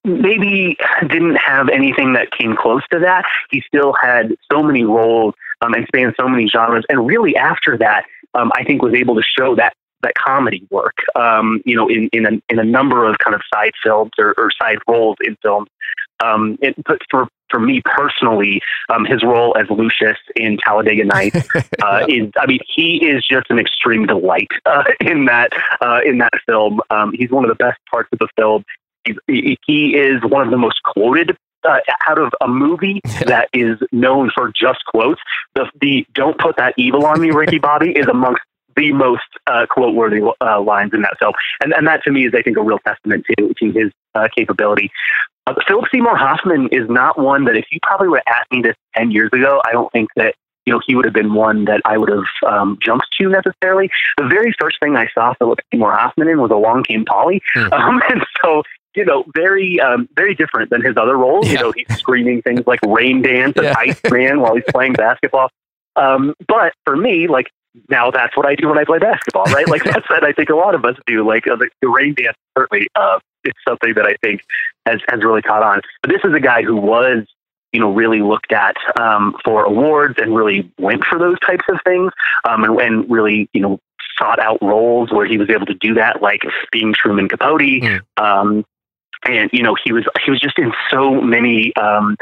maybe 0.05 0.77
didn't 1.03 1.37
have 1.37 1.69
anything 1.69 2.15
that 2.15 2.31
came 2.31 2.57
close 2.57 2.83
to 2.93 2.99
that. 3.01 3.25
He 3.51 3.63
still 3.67 3.95
had 4.01 4.35
so 4.51 4.63
many 4.63 4.85
roles 4.85 5.35
um, 5.61 5.75
and 5.75 5.87
spanned 5.87 6.15
so 6.19 6.29
many 6.29 6.47
genres, 6.47 6.85
and 6.89 7.07
really 7.07 7.37
after 7.37 7.77
that, 7.79 8.05
um, 8.35 8.51
I 8.55 8.65
think 8.65 8.83
was 8.83 8.95
able 8.95 9.15
to 9.17 9.23
show 9.23 9.55
that 9.57 9.75
that 10.03 10.13
comedy 10.15 10.67
work, 10.71 10.97
um, 11.17 11.61
you 11.65 11.75
know, 11.75 11.89
in 11.89 12.09
in 12.13 12.27
a, 12.27 12.31
in 12.49 12.59
a 12.59 12.65
number 12.65 13.07
of 13.07 13.19
kind 13.19 13.35
of 13.35 13.41
side 13.53 13.73
films 13.83 14.13
or, 14.19 14.35
or 14.39 14.51
side 14.61 14.79
roles 14.87 15.17
in 15.23 15.37
films. 15.43 15.69
Um, 16.23 16.57
it, 16.61 16.75
for 17.11 17.27
for 17.51 17.61
me 17.61 17.83
personally, 17.85 18.61
um, 18.89 19.05
his 19.05 19.23
role 19.23 19.57
as 19.57 19.69
Lucius 19.71 20.19
in 20.37 20.59
Talladega 20.59 21.05
Nights 21.05 21.49
uh, 21.83 22.05
is, 22.09 22.31
I 22.37 22.47
mean, 22.47 22.59
he 22.67 23.07
is 23.07 23.25
just 23.25 23.47
an 23.51 23.59
extreme 23.59 24.07
delight 24.07 24.49
uh, 24.67 24.85
in 25.01 25.27
that 25.27 25.51
uh, 25.81 26.01
in 26.05 26.19
that 26.19 26.33
film. 26.47 26.81
Um, 26.91 27.13
he's 27.13 27.31
one 27.31 27.45
of 27.45 27.49
the 27.49 27.57
best 27.57 27.79
parts 27.91 28.09
of 28.13 28.19
the 28.19 28.29
film. 28.37 28.65
He 29.27 29.97
is 29.97 30.23
one 30.25 30.43
of 30.43 30.51
the 30.51 30.57
most 30.57 30.83
quoted 30.83 31.37
uh, 31.65 31.79
out 32.09 32.19
of 32.19 32.33
a 32.41 32.49
movie 32.49 33.01
that 33.27 33.49
is 33.53 33.79
known 33.93 34.31
for 34.35 34.53
just 34.55 34.85
quotes. 34.87 35.21
The, 35.55 35.71
the 35.81 36.07
"Don't 36.15 36.39
put 36.39 36.57
that 36.57 36.75
evil 36.77 37.07
on 37.07 37.21
me, 37.21 37.31
Ricky 37.31 37.59
Bobby" 37.71 37.91
is 37.91 38.07
amongst 38.07 38.43
the 38.77 38.93
most 38.93 39.23
uh, 39.47 39.67
quote 39.71 39.95
worthy 39.95 40.21
uh, 40.41 40.61
lines 40.61 40.93
in 40.95 41.03
that 41.03 41.17
film. 41.19 41.33
And, 41.63 41.73
and 41.73 41.87
that 41.87 42.03
to 42.05 42.11
me 42.11 42.27
is, 42.27 42.35
I 42.37 42.43
think, 42.43 42.57
a 42.57 42.63
real 42.63 42.81
testament 42.81 43.25
to, 43.39 43.55
to 43.55 43.71
his 43.71 43.93
uh, 44.15 44.29
capability. 44.37 44.91
Uh, 45.47 45.55
Philip 45.69 45.85
Seymour 45.93 46.17
Hoffman 46.17 46.69
is 46.73 46.89
not 46.89 47.19
one 47.19 47.45
that 47.45 47.57
if 47.57 47.67
you 47.71 47.79
probably 47.83 48.09
would 48.09 48.23
have 48.27 48.37
asked 48.41 48.51
me 48.51 48.63
this 48.63 48.75
10 48.97 49.11
years 49.11 49.31
ago, 49.33 49.61
I 49.65 49.73
don't 49.73 49.93
think 49.93 50.09
that 50.17 50.35
you 50.67 50.73
know, 50.73 50.81
he 50.87 50.95
would 50.95 51.05
have 51.05 51.15
been 51.15 51.35
one 51.35 51.67
that 51.67 51.83
I 51.85 51.99
would 51.99 52.09
have 52.09 52.25
um, 52.47 52.79
jumped 52.83 53.07
to 53.21 53.29
necessarily. 53.29 53.91
The 54.17 54.27
very 54.27 54.55
first 54.59 54.79
thing 54.81 54.97
I 54.97 55.09
saw 55.15 55.35
Philip 55.35 55.59
Seymour 55.71 55.93
Hoffman 55.93 56.29
in 56.29 56.41
was 56.41 56.51
Along 56.51 56.85
Came 56.85 57.05
Polly, 57.05 57.43
mm. 57.55 57.73
um, 57.73 58.01
and 58.09 58.25
so 58.43 58.63
you 58.95 59.05
know, 59.05 59.25
very 59.35 59.81
um, 59.81 60.09
very 60.15 60.35
different 60.35 60.71
than 60.71 60.83
his 60.83 60.97
other 60.97 61.17
roles. 61.17 61.47
Yeah. 61.47 61.53
You 61.53 61.59
know, 61.59 61.73
he's 61.73 61.99
screaming 61.99 62.43
things 62.43 62.67
like 62.67 62.81
"Rain 62.87 63.23
Dance" 63.23 63.57
and 63.57 63.67
yeah. 63.67 63.75
"Ice 63.79 64.01
Man" 64.11 64.41
while 64.41 64.55
he's 64.55 64.65
playing 64.69 64.95
basketball. 64.95 65.51
Um, 65.97 66.35
but 66.47 66.75
for 66.85 66.97
me, 66.97 67.29
like 67.29 67.51
now 67.89 68.11
that's 68.11 68.37
what 68.37 68.47
I 68.47 68.55
do 68.55 68.69
when 68.69 68.79
I 68.79 68.85
play 68.85 68.99
basketball, 68.99 69.45
right? 69.45 69.69
Like 69.69 69.85
that's 69.85 70.09
what 70.09 70.25
I 70.25 70.33
think 70.33 70.51
a 70.51 70.55
lot 70.55 70.75
of 70.75 70.85
us 70.85 70.97
do. 71.07 71.27
Like 71.27 71.47
uh, 71.47 71.57
the, 71.57 71.69
the 71.81 71.89
rain 71.89 72.15
dance 72.15 72.37
certainly 72.57 72.89
uh, 72.95 73.19
it's 73.45 73.59
something 73.67 73.95
that 73.95 74.07
I 74.07 74.17
think 74.23 74.43
has 74.87 75.01
has 75.09 75.23
really 75.23 75.43
caught 75.43 75.63
on. 75.63 75.81
But 76.03 76.11
this 76.11 76.21
is 76.25 76.35
a 76.35 76.41
guy 76.41 76.63
who 76.63 76.77
was 76.77 77.27
you 77.73 77.81
know 77.81 77.93
really 77.93 78.23
looked 78.23 78.53
at 78.53 78.77
um, 79.01 79.37
for 79.45 79.65
awards 79.65 80.15
and 80.19 80.35
really 80.35 80.71
went 80.79 81.05
for 81.05 81.19
those 81.19 81.39
types 81.41 81.65
of 81.69 81.79
things 81.85 82.13
um, 82.49 82.65
and, 82.65 82.81
and 82.81 83.11
really 83.11 83.49
you 83.53 83.61
know 83.61 83.79
sought 84.19 84.39
out 84.39 84.59
roles 84.63 85.11
where 85.13 85.27
he 85.27 85.39
was 85.39 85.51
able 85.51 85.67
to 85.67 85.75
do 85.75 85.95
that, 85.95 86.23
like 86.23 86.43
being 86.71 86.95
Truman 86.95 87.29
Capote. 87.29 87.61
Mm. 87.61 88.01
Um, 88.17 88.65
and 89.25 89.51
you 89.53 89.63
know 89.63 89.77
he 89.85 89.93
was 89.93 90.05
he 90.25 90.31
was 90.31 90.41
just 90.41 90.59
in 90.59 90.73
so 90.91 91.21
many 91.21 91.75
um, 91.77 92.17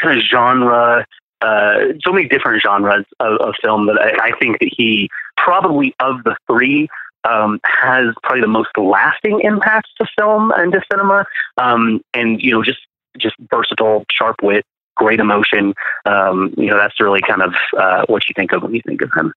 kind 0.00 0.18
of 0.18 0.24
genre 0.24 1.06
uh, 1.42 1.74
so 2.04 2.12
many 2.12 2.28
different 2.28 2.62
genres 2.62 3.06
of, 3.18 3.40
of 3.40 3.54
film 3.62 3.86
that 3.86 3.98
I, 3.98 4.28
I, 4.28 4.38
think 4.38 4.58
that 4.58 4.70
he 4.76 5.08
probably 5.38 5.94
of 5.98 6.22
the 6.24 6.36
three 6.46 6.86
um, 7.24 7.60
has 7.64 8.14
probably 8.22 8.42
the 8.42 8.46
most 8.46 8.68
lasting 8.76 9.40
impact 9.40 9.88
to 9.98 10.06
film 10.18 10.52
and 10.56 10.72
to 10.72 10.82
cinema. 10.90 11.24
Um, 11.56 12.02
and 12.14 12.42
you 12.42 12.52
know, 12.52 12.62
just 12.62 12.80
just 13.18 13.36
versatile, 13.50 14.04
sharp 14.10 14.36
wit, 14.42 14.64
great 14.96 15.20
emotion. 15.20 15.74
Um, 16.06 16.54
you 16.56 16.66
know, 16.66 16.76
that's 16.76 17.00
really 17.00 17.20
kind 17.20 17.42
of 17.42 17.54
uh, 17.78 18.04
what 18.08 18.28
you 18.28 18.34
think 18.36 18.52
of 18.52 18.62
when 18.62 18.74
you 18.74 18.82
think 18.86 19.02
of 19.02 19.10
him. 19.14 19.32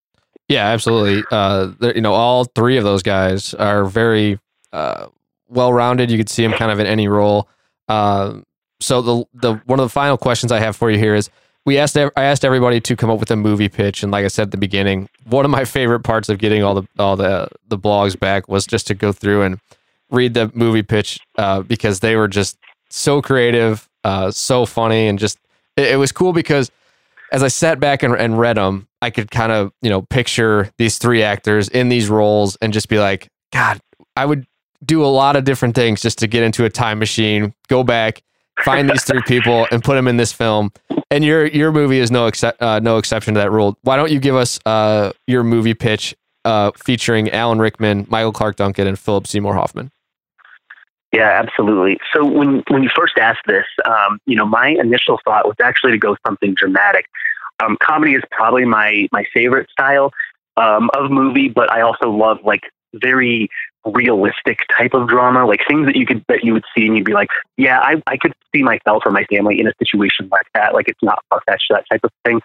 Yeah, 0.50 0.68
absolutely. 0.68 1.24
Uh, 1.32 1.72
you 1.96 2.02
know, 2.02 2.14
all 2.14 2.46
three 2.46 2.78
of 2.78 2.84
those 2.84 3.02
guys 3.02 3.54
are 3.54 3.86
very 3.86 4.40
uh, 4.74 5.08
well 5.54 5.74
rounded. 5.74 6.12
You 6.12 6.18
could 6.18 6.30
see 6.30 6.44
them 6.44 6.54
kind 6.54 6.72
of 6.72 6.80
in 6.80 6.88
any 6.88 7.08
role. 7.08 7.48
Uh, 7.88 8.40
so 8.80 9.02
the 9.02 9.26
the 9.34 9.54
one 9.66 9.80
of 9.80 9.86
the 9.86 9.90
final 9.90 10.18
questions 10.18 10.52
I 10.52 10.60
have 10.60 10.76
for 10.76 10.92
you 10.92 10.98
here 10.98 11.16
is 11.16 11.30
we 11.66 11.78
asked 11.78 11.98
I 11.98 12.10
asked 12.18 12.44
everybody 12.44 12.82
to 12.82 12.96
come 12.96 13.10
up 13.10 13.20
with 13.20 13.32
a 13.32 13.36
movie 13.36 13.70
pitch, 13.70 14.04
and 14.04 14.12
like 14.12 14.26
I 14.26 14.28
said 14.28 14.44
at 14.44 14.52
the 14.52 14.58
beginning, 14.58 15.10
one 15.26 15.46
of 15.46 15.52
my 15.52 15.66
favorite 15.78 16.02
parts 16.02 16.30
of 16.30 16.38
getting 16.38 16.64
all 16.64 16.76
the 16.76 16.88
all 17.00 17.16
the 17.16 17.48
the 17.68 17.78
blogs 17.78 18.20
back 18.20 18.48
was 18.48 18.66
just 18.66 18.88
to 18.88 18.94
go 18.94 19.12
through 19.12 19.44
and 19.44 19.60
read 20.10 20.34
the 20.34 20.52
movie 20.54 20.84
pitch 20.84 21.20
uh, 21.38 21.62
because 21.62 22.02
they 22.02 22.16
were 22.16 22.28
just 22.28 22.58
so 22.90 23.22
creative, 23.22 23.90
uh, 24.04 24.32
so 24.32 24.66
funny, 24.66 25.08
and 25.08 25.18
just 25.18 25.40
it, 25.78 25.94
it, 25.94 25.96
was 25.96 26.12
cool 26.12 26.34
because 26.34 26.70
as 27.32 27.42
I 27.42 27.48
sat 27.48 27.80
back 27.80 28.04
and, 28.04 28.14
and 28.14 28.38
read 28.38 28.58
them, 28.58 28.88
I 29.02 29.10
could 29.10 29.32
kind 29.32 29.52
of 29.52 29.72
you 29.82 29.90
know 29.90 30.02
picture 30.04 30.70
these 30.78 30.98
three 30.98 31.24
actors 31.24 31.70
in 31.70 31.90
these 31.90 32.10
roles 32.10 32.58
and 32.58 32.74
just 32.74 32.90
be 32.90 33.00
like, 33.00 33.30
God, 33.52 33.80
I 34.18 34.26
would 34.26 34.46
do 34.86 35.04
a 35.04 35.08
lot 35.08 35.36
of 35.36 35.44
different 35.44 35.76
things 35.76 36.02
just 36.02 36.20
to 36.20 36.28
get 36.28 36.44
into 36.44 36.66
a 36.66 36.70
time 36.70 37.00
machine, 37.00 37.54
go 37.68 37.84
back 37.84 38.24
find 38.62 38.90
these 38.90 39.04
three 39.04 39.22
people 39.24 39.68
and 39.72 39.84
put 39.84 39.96
them 39.96 40.08
in 40.08 40.18
this 40.18 40.32
film. 40.32 40.72
And 41.10 41.24
your 41.24 41.46
your 41.48 41.72
movie 41.72 42.00
is 42.00 42.12
no 42.12 42.30
exce- 42.30 42.56
uh, 42.60 42.80
no 42.80 42.98
exception 42.98 43.34
to 43.36 43.40
that 43.40 43.52
rule. 43.52 43.78
Why 43.82 43.96
don't 43.96 44.12
you 44.12 44.20
give 44.20 44.36
us 44.36 44.60
uh, 44.66 45.12
your 45.28 45.44
movie 45.44 45.74
pitch 45.74 46.16
uh, 46.46 46.72
featuring 46.76 47.30
Alan 47.32 47.60
Rickman, 47.60 48.08
Michael 48.10 48.32
Clarke 48.32 48.56
Duncan, 48.56 48.88
and 48.88 48.98
Philip 48.98 49.28
Seymour 49.28 49.54
Hoffman? 49.54 49.92
Yeah, 51.12 51.30
absolutely. 51.30 52.00
So 52.14 52.26
when 52.26 52.64
when 52.70 52.84
you 52.84 52.90
first 52.96 53.18
asked 53.18 53.46
this, 53.48 53.66
um, 53.86 54.20
you 54.26 54.36
know, 54.36 54.46
my 54.46 54.70
initial 54.70 55.20
thought 55.24 55.46
was 55.46 55.56
actually 55.62 55.92
to 55.92 55.98
go 55.98 56.16
something 56.26 56.54
dramatic. 56.56 57.06
Um, 57.64 57.78
comedy 57.82 58.14
is 58.16 58.24
probably 58.32 58.66
my 58.66 59.08
my 59.12 59.26
favorite 59.34 59.70
style 59.70 60.12
um, 60.58 60.90
of 60.96 61.12
movie, 61.12 61.50
but 61.50 61.72
I 61.72 61.82
also 61.82 62.10
love 62.10 62.40
like 62.44 62.64
very 62.96 63.50
realistic 63.86 64.60
type 64.78 64.94
of 64.94 65.08
drama, 65.08 65.46
like 65.46 65.62
things 65.68 65.86
that 65.88 65.96
you 65.96 66.06
could 66.06 66.24
that 66.28 66.44
you 66.44 66.54
would 66.54 66.64
see 66.76 66.86
and 66.86 66.98
you'd 66.98 67.06
be 67.06 67.14
like, 67.14 67.30
yeah, 67.58 67.80
I 67.80 68.02
I 68.08 68.18
could 68.18 68.34
see 68.56 68.64
myself 68.64 69.04
or 69.06 69.12
my 69.12 69.26
family 69.26 69.60
in 69.60 69.68
a 69.68 69.74
situation 69.80 70.30
like 70.32 70.48
that. 70.54 70.74
Like 70.74 70.88
it's 70.88 71.04
not 71.04 71.24
far 71.30 71.42
fetched 71.46 71.68
that 71.70 71.86
type 71.92 72.02
of 72.04 72.12
thing. 72.26 72.42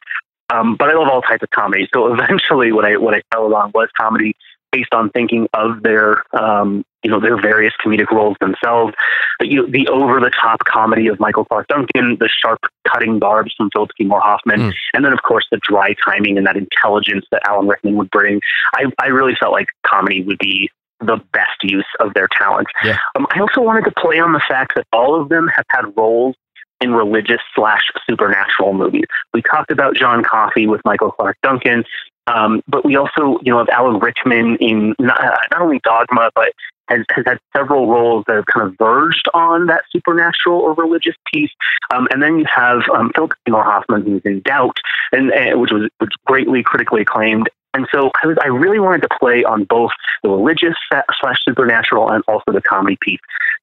Um, 0.50 0.76
but 0.76 0.88
I 0.88 0.94
love 0.94 1.08
all 1.08 1.22
types 1.22 1.42
of 1.42 1.50
comedy. 1.50 1.88
So 1.92 2.12
eventually, 2.12 2.72
what 2.72 2.84
I 2.84 2.96
what 2.96 3.14
I 3.14 3.22
fell 3.32 3.46
along 3.46 3.72
was 3.74 3.88
comedy 3.96 4.34
based 4.72 4.92
on 4.92 5.10
thinking 5.10 5.48
of 5.54 5.82
their 5.82 6.22
um, 6.38 6.84
you 7.02 7.10
know 7.10 7.20
their 7.20 7.40
various 7.40 7.72
comedic 7.84 8.10
roles 8.10 8.36
themselves. 8.40 8.94
But, 9.38 9.48
you 9.48 9.62
know, 9.62 9.70
the 9.70 9.88
over 9.88 10.20
the 10.20 10.30
top 10.30 10.60
comedy 10.64 11.06
of 11.06 11.20
Michael 11.20 11.44
Clarke 11.44 11.68
Duncan, 11.68 12.16
the 12.18 12.28
sharp 12.28 12.60
cutting 12.86 13.18
barbs 13.18 13.54
from 13.56 13.70
Philip 13.72 13.90
Seymour 13.96 14.20
Hoffman, 14.20 14.60
mm. 14.60 14.74
and 14.94 15.04
then 15.04 15.12
of 15.12 15.22
course 15.22 15.46
the 15.50 15.58
dry 15.62 15.94
timing 16.04 16.36
and 16.36 16.46
that 16.46 16.56
intelligence 16.56 17.24
that 17.30 17.42
Alan 17.46 17.68
Rickman 17.68 17.96
would 17.96 18.10
bring. 18.10 18.40
I 18.74 18.86
I 19.00 19.06
really 19.08 19.34
felt 19.38 19.52
like 19.52 19.68
comedy 19.86 20.22
would 20.22 20.38
be 20.38 20.70
the 21.00 21.16
best 21.32 21.62
use 21.62 21.86
of 22.00 22.14
their 22.14 22.28
talent. 22.36 22.66
Yeah. 22.84 22.96
Um, 23.16 23.26
I 23.30 23.40
also 23.40 23.60
wanted 23.60 23.84
to 23.84 23.92
play 23.92 24.18
on 24.18 24.32
the 24.32 24.42
fact 24.48 24.72
that 24.76 24.86
all 24.92 25.20
of 25.20 25.28
them 25.28 25.48
have 25.48 25.64
had 25.70 25.96
roles 25.96 26.34
in 26.80 26.92
religious 26.92 27.40
slash 27.54 27.82
supernatural 28.08 28.72
movies. 28.72 29.04
We 29.34 29.42
talked 29.42 29.70
about 29.70 29.96
John 29.96 30.22
Coffey 30.22 30.66
with 30.66 30.80
Michael 30.84 31.10
Clarke 31.10 31.38
Duncan, 31.42 31.84
um, 32.28 32.62
but 32.68 32.84
we 32.84 32.96
also, 32.96 33.38
you 33.42 33.52
know, 33.52 33.58
have 33.58 33.68
Alan 33.70 33.98
Rickman 33.98 34.56
in 34.56 34.94
not, 34.98 35.20
not 35.50 35.60
only 35.60 35.80
Dogma, 35.82 36.30
but 36.34 36.52
has, 36.88 37.00
has 37.10 37.24
had 37.26 37.38
several 37.56 37.88
roles 37.88 38.24
that 38.26 38.36
have 38.36 38.46
kind 38.46 38.66
of 38.66 38.76
verged 38.78 39.28
on 39.34 39.66
that 39.66 39.82
supernatural 39.90 40.58
or 40.58 40.74
religious 40.74 41.14
piece. 41.32 41.50
Um, 41.92 42.08
and 42.10 42.22
then 42.22 42.38
you 42.38 42.44
have 42.54 42.82
um, 42.94 43.10
Philip 43.14 43.32
Seymour 43.46 43.64
Hoffman, 43.64 44.02
who's 44.02 44.22
in 44.24 44.40
Doubt, 44.40 44.78
and, 45.12 45.32
and 45.32 45.60
which 45.60 45.70
was 45.72 45.88
which 45.98 46.12
greatly 46.26 46.62
critically 46.62 47.02
acclaimed. 47.02 47.48
And 47.78 47.86
so 47.94 48.10
I, 48.24 48.26
was, 48.26 48.36
I 48.42 48.48
really 48.48 48.80
wanted 48.80 49.02
to 49.02 49.08
play 49.20 49.44
on 49.44 49.62
both 49.62 49.92
the 50.24 50.28
religious 50.28 50.74
slash 50.90 51.38
supernatural 51.44 52.10
and 52.10 52.24
also 52.26 52.50
the 52.50 52.60
comedy 52.60 52.98
piece. 53.00 53.20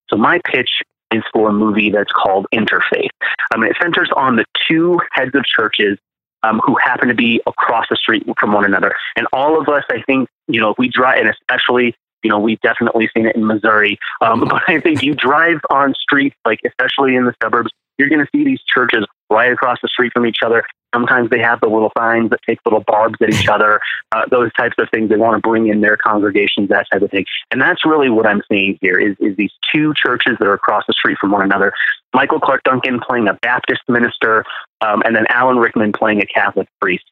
So 0.10 0.16
my 0.16 0.40
pitch 0.46 0.70
is 1.12 1.22
for 1.34 1.50
a 1.50 1.54
movie 1.54 1.90
that's 1.90 2.14
called 2.14 2.48
Interfaith. 2.54 3.10
I 3.52 3.58
mean, 3.58 3.72
it 3.72 3.78
centers 3.82 4.10
on 4.16 4.38
the 4.38 4.46
two 4.70 5.02
heads 5.12 5.36
of 5.36 5.44
churches 5.44 5.98
um, 6.44 6.62
who 6.66 6.78
happen 6.82 7.10
to 7.10 7.14
be 7.14 7.42
across 7.46 7.88
the 7.90 7.98
street 7.98 8.24
from 8.40 8.54
one 8.54 8.64
another. 8.64 8.96
And 9.18 9.28
all 9.34 9.60
of 9.60 9.68
us, 9.68 9.84
I 9.90 10.02
think, 10.04 10.30
you 10.48 10.62
know, 10.62 10.70
if 10.70 10.78
we 10.78 10.88
drive, 10.88 11.20
and 11.20 11.30
especially 11.30 11.94
you 12.24 12.30
know, 12.30 12.40
we've 12.40 12.60
definitely 12.62 13.08
seen 13.16 13.28
it 13.28 13.36
in 13.36 13.46
Missouri. 13.46 14.00
Um, 14.20 14.40
but 14.50 14.64
I 14.68 14.80
think 14.80 15.04
you 15.04 15.14
drive 15.14 15.60
on 15.70 15.94
streets, 15.94 16.36
like 16.44 16.60
especially 16.66 17.16
in 17.16 17.26
the 17.26 17.36
suburbs, 17.44 17.70
you're 18.00 18.10
going 18.10 18.26
to 18.26 18.28
see 18.36 18.44
these 18.44 18.62
churches 18.64 19.06
right 19.30 19.52
across 19.52 19.78
the 19.82 19.88
street 19.88 20.12
from 20.12 20.26
each 20.26 20.40
other. 20.44 20.64
Sometimes 20.96 21.30
they 21.30 21.40
have 21.40 21.60
the 21.60 21.68
little 21.68 21.92
signs 21.98 22.30
that 22.30 22.40
take 22.48 22.60
little 22.64 22.80
barbs 22.88 23.18
at 23.22 23.30
each 23.30 23.50
other, 23.50 23.82
uh, 24.14 24.22
those 24.32 24.50
types 24.54 24.76
of 24.78 24.88
things. 24.92 25.10
They 25.10 25.18
want 25.18 25.36
to 25.36 25.46
bring 25.46 25.68
in 25.68 25.82
their 25.82 25.98
congregations, 25.98 26.70
that 26.70 26.88
type 26.90 27.02
of 27.02 27.12
thing. 27.12 27.26
And 27.52 27.60
that's 27.60 27.86
really 27.86 28.10
what 28.10 28.26
I'm 28.26 28.42
seeing 28.50 28.80
here 28.80 28.98
is, 28.98 29.18
is 29.20 29.36
these 29.36 29.52
two 29.74 29.94
churches 29.94 30.38
that 30.40 30.48
are 30.48 30.54
across 30.54 30.86
the 30.88 30.94
street 30.94 31.18
from 31.20 31.32
one 31.32 31.42
another. 31.42 31.74
Michael 32.14 32.40
Clarke 32.40 32.64
Duncan 32.64 33.02
playing 33.02 33.28
a 33.28 33.34
Baptist 33.34 33.82
minister, 33.90 34.46
um, 34.80 35.04
and 35.06 35.14
then 35.14 35.26
Alan 35.28 35.58
Rickman 35.58 35.92
playing 35.92 36.22
a 36.22 36.26
Catholic 36.26 36.70
priest. 36.80 37.04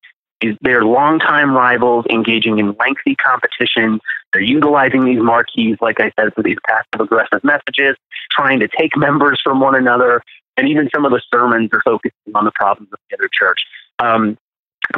They're 0.61 0.85
longtime 0.85 1.53
rivals 1.53 2.05
engaging 2.09 2.59
in 2.59 2.75
lengthy 2.79 3.15
competition. 3.15 3.99
They're 4.31 4.41
utilizing 4.41 5.03
these 5.03 5.21
marquees, 5.21 5.77
like 5.81 5.99
I 5.99 6.11
said, 6.17 6.33
for 6.33 6.41
these 6.41 6.57
passive 6.67 7.01
aggressive 7.01 7.43
messages, 7.43 7.97
trying 8.31 8.59
to 8.59 8.69
take 8.69 8.95
members 8.95 9.41
from 9.43 9.59
one 9.59 9.75
another, 9.75 10.21
and 10.57 10.67
even 10.67 10.89
some 10.93 11.05
of 11.05 11.11
the 11.11 11.21
sermons 11.33 11.69
are 11.73 11.81
focusing 11.83 12.35
on 12.35 12.45
the 12.45 12.51
problems 12.51 12.89
of 12.91 12.99
the 13.09 13.17
other 13.17 13.29
church. 13.31 13.59
Um, 13.99 14.37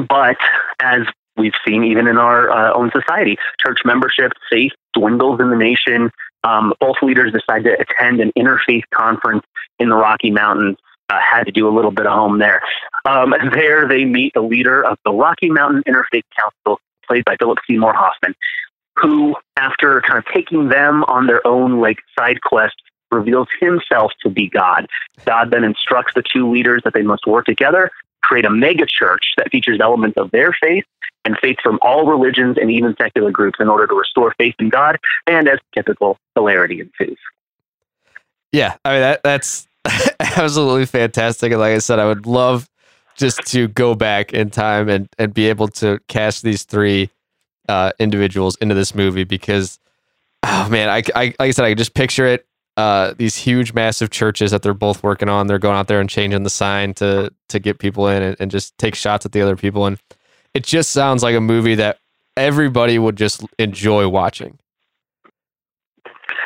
but 0.07 0.37
as 0.79 1.01
we've 1.37 1.53
seen 1.65 1.83
even 1.83 2.07
in 2.07 2.17
our 2.17 2.49
uh, 2.49 2.73
own 2.73 2.91
society, 2.91 3.37
church 3.59 3.79
membership, 3.85 4.31
faith 4.49 4.71
dwindles 4.93 5.39
in 5.39 5.49
the 5.49 5.55
nation. 5.55 6.11
Um, 6.43 6.73
both 6.79 6.97
leaders 7.01 7.33
decide 7.33 7.63
to 7.63 7.75
attend 7.79 8.19
an 8.21 8.31
interfaith 8.37 8.83
conference 8.93 9.43
in 9.79 9.89
the 9.89 9.95
Rocky 9.95 10.31
Mountains 10.31 10.77
uh, 11.09 11.19
had 11.19 11.45
to 11.45 11.51
do 11.51 11.67
a 11.67 11.73
little 11.73 11.91
bit 11.91 12.05
of 12.05 12.13
home 12.13 12.39
there. 12.39 12.61
Um, 13.05 13.33
there, 13.53 13.87
they 13.87 14.05
meet 14.05 14.33
the 14.33 14.41
leader 14.41 14.83
of 14.83 14.97
the 15.05 15.11
Rocky 15.11 15.49
Mountain 15.49 15.83
Interfaith 15.87 16.23
Council, 16.37 16.79
played 17.07 17.25
by 17.25 17.35
Philip 17.37 17.59
Seymour 17.67 17.93
Hoffman, 17.93 18.35
who, 18.97 19.35
after 19.57 20.01
kind 20.01 20.17
of 20.17 20.25
taking 20.33 20.69
them 20.69 21.03
on 21.05 21.27
their 21.27 21.45
own 21.45 21.79
like 21.79 21.97
side 22.17 22.41
quest, 22.41 22.75
reveals 23.11 23.47
himself 23.59 24.11
to 24.21 24.29
be 24.29 24.49
God. 24.49 24.87
God 25.25 25.51
then 25.51 25.63
instructs 25.63 26.13
the 26.13 26.23
two 26.23 26.49
leaders 26.51 26.81
that 26.83 26.93
they 26.93 27.01
must 27.01 27.25
work 27.25 27.45
together, 27.45 27.91
create 28.21 28.45
a 28.45 28.49
mega 28.49 28.85
church 28.85 29.33
that 29.37 29.51
features 29.51 29.79
elements 29.81 30.17
of 30.17 30.31
their 30.31 30.55
faith 30.61 30.85
and 31.23 31.37
faith 31.41 31.57
from 31.63 31.79
all 31.81 32.05
religions 32.05 32.57
and 32.59 32.71
even 32.71 32.95
secular 32.99 33.31
groups 33.31 33.57
in 33.59 33.67
order 33.67 33.87
to 33.87 33.95
restore 33.95 34.33
faith 34.37 34.55
in 34.59 34.69
God 34.69 34.99
and, 35.27 35.47
as 35.47 35.59
typical, 35.73 36.17
hilarity 36.35 36.81
ensues. 36.81 37.17
Yeah, 38.51 38.75
I 38.85 38.91
mean 38.93 39.01
that 39.01 39.21
that's 39.23 39.67
absolutely 40.19 40.85
fantastic. 40.85 41.51
And 41.51 41.59
like 41.59 41.75
I 41.75 41.79
said, 41.79 41.99
I 41.99 42.05
would 42.05 42.25
love 42.25 42.69
just 43.15 43.39
to 43.47 43.67
go 43.67 43.95
back 43.95 44.33
in 44.33 44.49
time 44.49 44.89
and, 44.89 45.09
and 45.17 45.33
be 45.33 45.49
able 45.49 45.67
to 45.69 45.99
cast 46.07 46.43
these 46.43 46.63
three 46.63 47.09
uh, 47.67 47.91
individuals 47.99 48.55
into 48.57 48.75
this 48.75 48.93
movie 48.93 49.23
because, 49.23 49.79
oh 50.43 50.69
man, 50.69 50.89
I, 50.89 51.03
I 51.15 51.25
like 51.25 51.35
I 51.39 51.51
said, 51.51 51.65
I 51.65 51.73
just 51.73 51.93
picture 51.93 52.25
it. 52.27 52.45
Uh, 52.77 53.13
these 53.17 53.37
huge, 53.37 53.73
massive 53.73 54.09
churches 54.09 54.51
that 54.51 54.61
they're 54.61 54.73
both 54.73 55.01
working 55.01 55.29
on. 55.29 55.47
They're 55.47 55.59
going 55.59 55.77
out 55.77 55.87
there 55.87 56.01
and 56.01 56.09
changing 56.09 56.43
the 56.43 56.49
sign 56.49 56.93
to 56.95 57.31
to 57.49 57.59
get 57.59 57.79
people 57.79 58.07
in 58.07 58.21
and, 58.21 58.35
and 58.39 58.51
just 58.51 58.77
take 58.77 58.95
shots 58.95 59.25
at 59.25 59.31
the 59.31 59.41
other 59.41 59.55
people. 59.55 59.85
And 59.85 59.97
it 60.53 60.63
just 60.63 60.91
sounds 60.91 61.23
like 61.23 61.35
a 61.35 61.41
movie 61.41 61.75
that 61.75 61.99
everybody 62.35 62.99
would 62.99 63.15
just 63.15 63.45
enjoy 63.59 64.09
watching. 64.09 64.59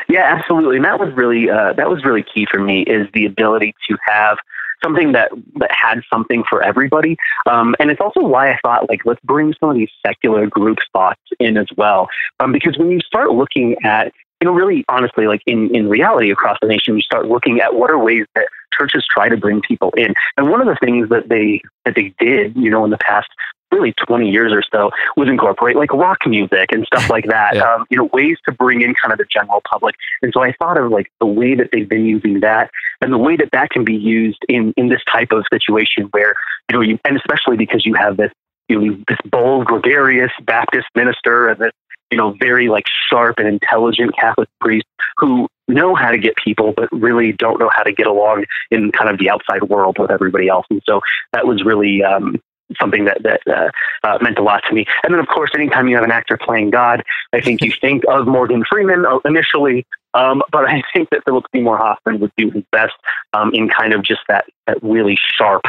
Yeah, 0.08 0.24
absolutely. 0.24 0.78
And 0.78 0.86
that 0.86 1.00
was 1.00 1.13
really 1.15 1.50
uh, 1.50 1.74
that 1.74 1.89
was 1.89 2.04
really 2.04 2.24
key 2.24 2.48
for 2.50 2.60
me 2.60 2.82
is 2.84 3.08
the 3.13 3.26
ability 3.26 3.76
to 3.89 3.98
have 4.08 4.38
something 4.84 5.12
that 5.12 5.32
that 5.56 5.72
had 5.72 6.02
something 6.10 6.44
for 6.50 6.63
everybody. 6.63 7.18
Um, 7.46 7.76
and 7.80 7.92
it's 7.92 8.02
also 8.02 8.22
why 8.22 8.52
I 8.52 8.60
thought 8.63 8.89
like 8.89 9.06
let's 9.06 9.22
bring 9.24 9.54
some 9.60 9.70
of 9.70 9.76
these 9.76 9.92
secular 10.06 10.48
group 10.48 10.80
thoughts 10.94 11.22
in 11.39 11.58
as 11.58 11.68
well, 11.78 12.10
um, 12.39 12.52
because 12.52 12.78
when 12.78 12.89
you 12.89 13.00
start 13.02 13.32
looking 13.32 13.76
at 13.84 14.12
you 14.41 14.47
know, 14.47 14.54
really 14.54 14.86
honestly, 14.88 15.28
like 15.28 15.41
in, 15.45 15.73
in 15.75 15.89
reality 15.89 16.32
across 16.32 16.58
the 16.62 16.67
nation, 16.67 16.95
you 16.95 17.02
start 17.02 17.28
looking 17.28 17.60
at 17.60 17.75
what 17.75 17.91
are 17.91 17.97
ways 17.97 18.25
that 18.36 18.47
churches 18.73 19.06
try 19.10 19.28
to 19.28 19.38
bring 19.38 19.62
people 19.62 19.91
in. 19.97 20.13
And 20.38 20.49
one 20.49 20.62
of 20.62 20.67
the 20.67 20.78
things 20.84 21.10
that 21.10 21.28
they 21.30 21.62
that 21.86 21.95
they 21.95 22.13
did, 22.19 22.56
you 22.56 22.69
know, 22.69 22.86
in 22.86 22.91
the 22.91 22.97
past 22.97 23.30
really 23.71 23.93
20 23.93 24.30
years 24.30 24.52
or 24.52 24.63
so 24.71 24.89
was 25.15 25.30
incorporate 25.30 25.75
like 25.75 25.93
rock 25.93 26.25
music 26.25 26.71
and 26.71 26.86
stuff 26.86 27.10
like 27.10 27.25
that. 27.30 27.56
yeah. 27.56 27.73
um, 27.73 27.86
you 27.89 27.97
know, 27.97 28.10
ways 28.13 28.38
to 28.45 28.52
bring 28.52 28.82
in 28.82 28.93
kind 28.95 29.12
of 29.12 29.17
the 29.17 29.25
general 29.25 29.62
public. 29.69 29.95
And 30.21 30.32
so 30.34 30.41
I 30.41 30.54
thought 30.54 30.78
of 30.78 30.91
like 30.91 31.12
the 31.19 31.25
way 31.25 31.56
that 31.56 31.69
they've 31.71 31.88
been 31.88 32.06
using 32.06 32.39
that 32.39 32.71
and 33.02 33.13
the 33.13 33.17
way 33.17 33.36
that 33.36 33.49
that 33.52 33.69
can 33.69 33.84
be 33.84 33.95
used 33.95 34.43
in, 34.47 34.73
in 34.75 34.89
this 34.89 35.02
type 35.12 35.32
of 35.32 35.45
situation 35.52 36.06
where, 36.12 36.34
you 36.69 36.78
know, 36.78 36.82
you, 36.82 36.99
and 37.06 37.17
especially 37.17 37.58
because 37.58 37.86
you 37.86 37.93
have 37.93 38.17
this, 38.17 38.32
you 38.67 38.80
know, 38.80 38.97
this 39.08 39.17
bold, 39.25 39.65
gregarious 39.65 40.32
Baptist 40.43 40.88
minister 40.95 41.49
and 41.49 41.60
this, 41.60 41.71
you 42.12 42.17
know, 42.17 42.36
very 42.39 42.69
like 42.69 42.86
sharp 43.10 43.39
and 43.39 43.48
intelligent 43.48 44.15
Catholic 44.15 44.50
priest 44.62 44.88
who 45.17 45.48
know 45.67 45.95
how 45.95 46.12
to 46.12 46.17
get 46.17 46.36
people, 46.36 46.74
but 46.74 46.91
really 46.91 47.32
don't 47.32 47.60
know 47.60 47.69
how 47.74 47.84
to 47.84 47.91
get 47.91 48.08
along 48.08 48.45
in 48.72 48.91
kind 48.91 49.10
of 49.10 49.19
the 49.19 49.30
outside 49.30 49.63
world 49.63 49.98
with 50.00 50.12
everybody 50.12 50.48
else. 50.48 50.65
And 50.69 50.82
so 50.86 51.02
that 51.34 51.45
was 51.45 51.63
really, 51.63 52.04
um, 52.04 52.41
something 52.80 53.06
that 53.06 53.22
that 53.24 53.41
uh, 53.48 53.69
uh, 54.08 54.17
meant 54.22 54.38
a 54.38 54.43
lot 54.43 54.63
to 54.67 54.74
me. 54.74 54.86
And 55.04 55.13
then, 55.13 55.19
of 55.19 55.28
course, 55.28 55.52
anytime 55.56 55.88
you 55.88 55.95
have 55.95 56.04
an 56.04 56.12
actor 56.12 56.38
playing 56.38 56.69
God, 56.69 57.04
I 57.34 57.41
think 57.41 57.62
you 57.62 57.72
think 57.82 58.04
of 58.08 58.28
Morgan 58.28 58.63
Freeman 58.69 59.06
uh, 59.06 59.19
initially, 59.26 59.86
um, 60.13 60.43
but 60.52 60.65
I 60.65 60.84
think 60.93 61.10
that 61.10 61.24
Philip 61.26 61.45
Seymour 61.54 61.78
Hoffman 61.78 62.19
would 62.19 62.32
do 62.38 62.50
his 62.52 62.63
best 62.72 62.93
um, 63.34 63.52
in 63.54 63.69
kind 63.69 63.93
of 63.93 64.04
just 64.04 64.22
that 64.28 64.45
that 64.67 64.82
really 64.84 65.17
sharp. 65.36 65.63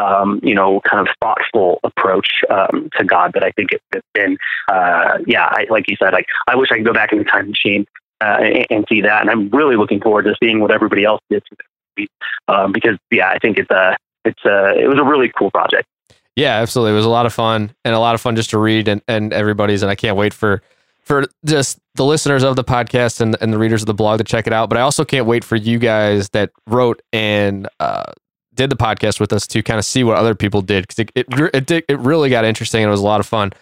Um, 0.00 0.40
you 0.42 0.54
know, 0.54 0.80
kind 0.88 1.06
of 1.06 1.14
thoughtful 1.20 1.78
approach 1.84 2.26
um, 2.48 2.88
to 2.98 3.04
God 3.04 3.32
that 3.34 3.44
I 3.44 3.50
think 3.50 3.72
it, 3.72 3.82
has 3.92 4.02
been, 4.14 4.38
uh, 4.68 5.18
yeah, 5.26 5.44
I, 5.50 5.66
like 5.68 5.84
you 5.86 5.96
said, 6.02 6.14
like 6.14 6.24
I 6.48 6.56
wish 6.56 6.70
I 6.72 6.76
could 6.76 6.86
go 6.86 6.94
back 6.94 7.12
in 7.12 7.18
the 7.18 7.24
time 7.24 7.50
machine 7.50 7.86
uh, 8.22 8.38
and, 8.40 8.66
and, 8.70 8.84
see 8.88 9.02
that, 9.02 9.20
and 9.20 9.30
I'm 9.30 9.50
really 9.50 9.76
looking 9.76 10.00
forward 10.00 10.22
to 10.22 10.34
seeing 10.42 10.60
what 10.60 10.70
everybody 10.70 11.04
else 11.04 11.20
did 11.28 11.42
um, 12.48 12.72
because, 12.72 12.96
yeah, 13.10 13.28
I 13.28 13.38
think 13.38 13.58
it's 13.58 13.70
a, 13.70 13.94
it's 14.24 14.42
a, 14.46 14.78
it 14.78 14.88
was 14.88 14.98
a 14.98 15.04
really 15.04 15.30
cool 15.36 15.50
project. 15.50 15.86
Yeah, 16.36 16.60
absolutely. 16.60 16.92
It 16.92 16.96
was 16.96 17.04
a 17.04 17.10
lot 17.10 17.26
of 17.26 17.34
fun 17.34 17.74
and 17.84 17.94
a 17.94 17.98
lot 17.98 18.14
of 18.14 18.20
fun 18.20 18.36
just 18.36 18.50
to 18.50 18.58
read 18.58 18.88
and, 18.88 19.02
and 19.06 19.32
everybody's. 19.32 19.82
And 19.82 19.90
I 19.90 19.94
can't 19.94 20.16
wait 20.16 20.32
for 20.32 20.62
for 21.02 21.26
just 21.44 21.78
the 21.96 22.04
listeners 22.04 22.44
of 22.44 22.54
the 22.54 22.64
podcast 22.64 23.20
and, 23.20 23.36
and 23.40 23.52
the 23.52 23.58
readers 23.58 23.82
of 23.82 23.86
the 23.86 23.94
blog 23.94 24.18
to 24.18 24.24
check 24.24 24.46
it 24.46 24.52
out. 24.52 24.68
But 24.68 24.78
I 24.78 24.82
also 24.82 25.04
can't 25.04 25.26
wait 25.26 25.44
for 25.44 25.56
you 25.56 25.78
guys 25.78 26.28
that 26.30 26.50
wrote 26.66 27.02
and 27.12 27.68
uh, 27.80 28.12
did 28.54 28.70
the 28.70 28.76
podcast 28.76 29.20
with 29.20 29.32
us 29.32 29.46
to 29.48 29.62
kind 29.62 29.78
of 29.78 29.84
see 29.84 30.04
what 30.04 30.16
other 30.16 30.34
people 30.34 30.62
did 30.62 30.86
because 30.86 30.98
it, 30.98 31.26
it, 31.54 31.70
it, 31.70 31.84
it 31.88 31.98
really 31.98 32.30
got 32.30 32.44
interesting 32.44 32.82
and 32.82 32.88
it 32.88 32.90
was 32.90 33.00
a 33.00 33.04
lot 33.04 33.20
of 33.20 33.26
fun. 33.26 33.52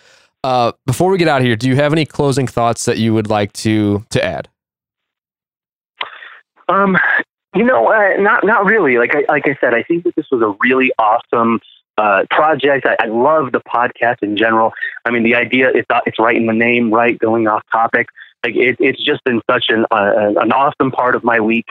Uh, 0.43 0.73
before 0.87 1.11
we 1.11 1.19
get 1.19 1.29
out 1.29 1.41
of 1.41 1.47
here, 1.47 1.57
do 1.57 1.69
you 1.69 1.77
have 1.77 1.93
any 1.93 2.07
closing 2.07 2.47
thoughts 2.47 2.87
that 2.87 2.99
you 2.99 3.13
would 3.13 3.29
like 3.29 3.53
to 3.53 4.05
to 4.11 4.25
add? 4.25 4.49
Um, 6.69 6.97
you 7.55 7.65
know, 7.65 7.89
uh, 7.89 8.21
not 8.21 8.45
not 8.45 8.65
really. 8.65 8.97
Like 8.97 9.15
I 9.15 9.25
like 9.29 9.47
I 9.47 9.57
said, 9.61 9.75
I 9.75 9.83
think 9.83 10.05
that 10.05 10.15
this 10.17 10.27
was 10.31 10.41
a 10.41 10.57
really 10.63 10.93
awesome 10.99 11.61
uh, 11.99 12.25
project. 12.31 12.87
I, 12.87 12.97
I 13.01 13.07
love 13.07 13.53
the 13.53 13.61
podcast 13.61 14.23
in 14.23 14.37
general. 14.37 14.73
I 15.05 15.11
mean, 15.11 15.25
the 15.25 15.35
idea 15.35 15.71
it's 15.75 15.87
it's 16.07 16.19
right 16.19 16.37
in 16.37 16.47
the 16.47 16.55
name, 16.55 16.93
right? 16.93 17.19
Going 17.19 17.47
off 17.47 17.63
topic, 17.71 18.09
like 18.45 18.55
it, 18.57 18.77
it's 18.81 19.05
just 19.05 19.23
been 19.25 19.43
such 19.51 19.67
an 19.69 19.85
uh, 19.91 20.33
an 20.41 20.53
awesome 20.53 20.91
part 20.91 21.15
of 21.15 21.25
my 21.25 21.41
week, 21.41 21.67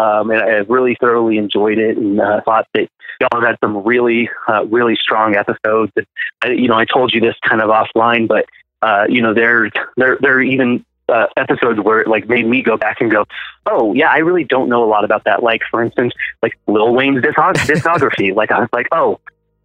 um, 0.00 0.30
and 0.30 0.40
I 0.40 0.46
really 0.68 0.96
thoroughly 0.98 1.36
enjoyed 1.36 1.78
it, 1.78 1.98
and 1.98 2.20
uh, 2.20 2.40
thought 2.42 2.66
that 2.74 2.88
y'all 3.20 3.42
had 3.42 3.58
some 3.62 3.84
really 3.84 4.30
uh, 4.48 4.64
really 4.66 4.96
strong 4.96 5.36
episodes. 5.36 5.92
And, 5.94 6.06
I, 6.42 6.48
you 6.52 6.68
know, 6.68 6.76
I 6.76 6.86
told 6.86 7.12
you 7.12 7.20
this 7.20 7.36
kind 7.46 7.60
of 7.60 7.68
offline, 7.68 8.26
but 8.26 8.46
uh, 8.80 9.04
you 9.08 9.20
know, 9.20 9.34
there 9.34 9.70
there 9.96 10.16
there 10.20 10.36
are 10.36 10.42
even 10.42 10.84
uh, 11.10 11.26
episodes 11.36 11.80
where 11.80 12.00
it 12.00 12.08
like 12.08 12.28
made 12.28 12.46
me 12.46 12.62
go 12.62 12.78
back 12.78 13.00
and 13.00 13.10
go, 13.10 13.26
oh 13.66 13.92
yeah, 13.92 14.10
I 14.10 14.18
really 14.18 14.44
don't 14.44 14.70
know 14.70 14.82
a 14.82 14.88
lot 14.88 15.04
about 15.04 15.24
that. 15.24 15.42
Like 15.42 15.60
for 15.70 15.82
instance, 15.82 16.14
like 16.42 16.58
Lil 16.66 16.94
Wayne's 16.94 17.22
discog- 17.22 17.54
discography. 17.66 18.34
like 18.34 18.50
I 18.50 18.60
was 18.60 18.70
like, 18.72 18.88
oh, 18.92 19.20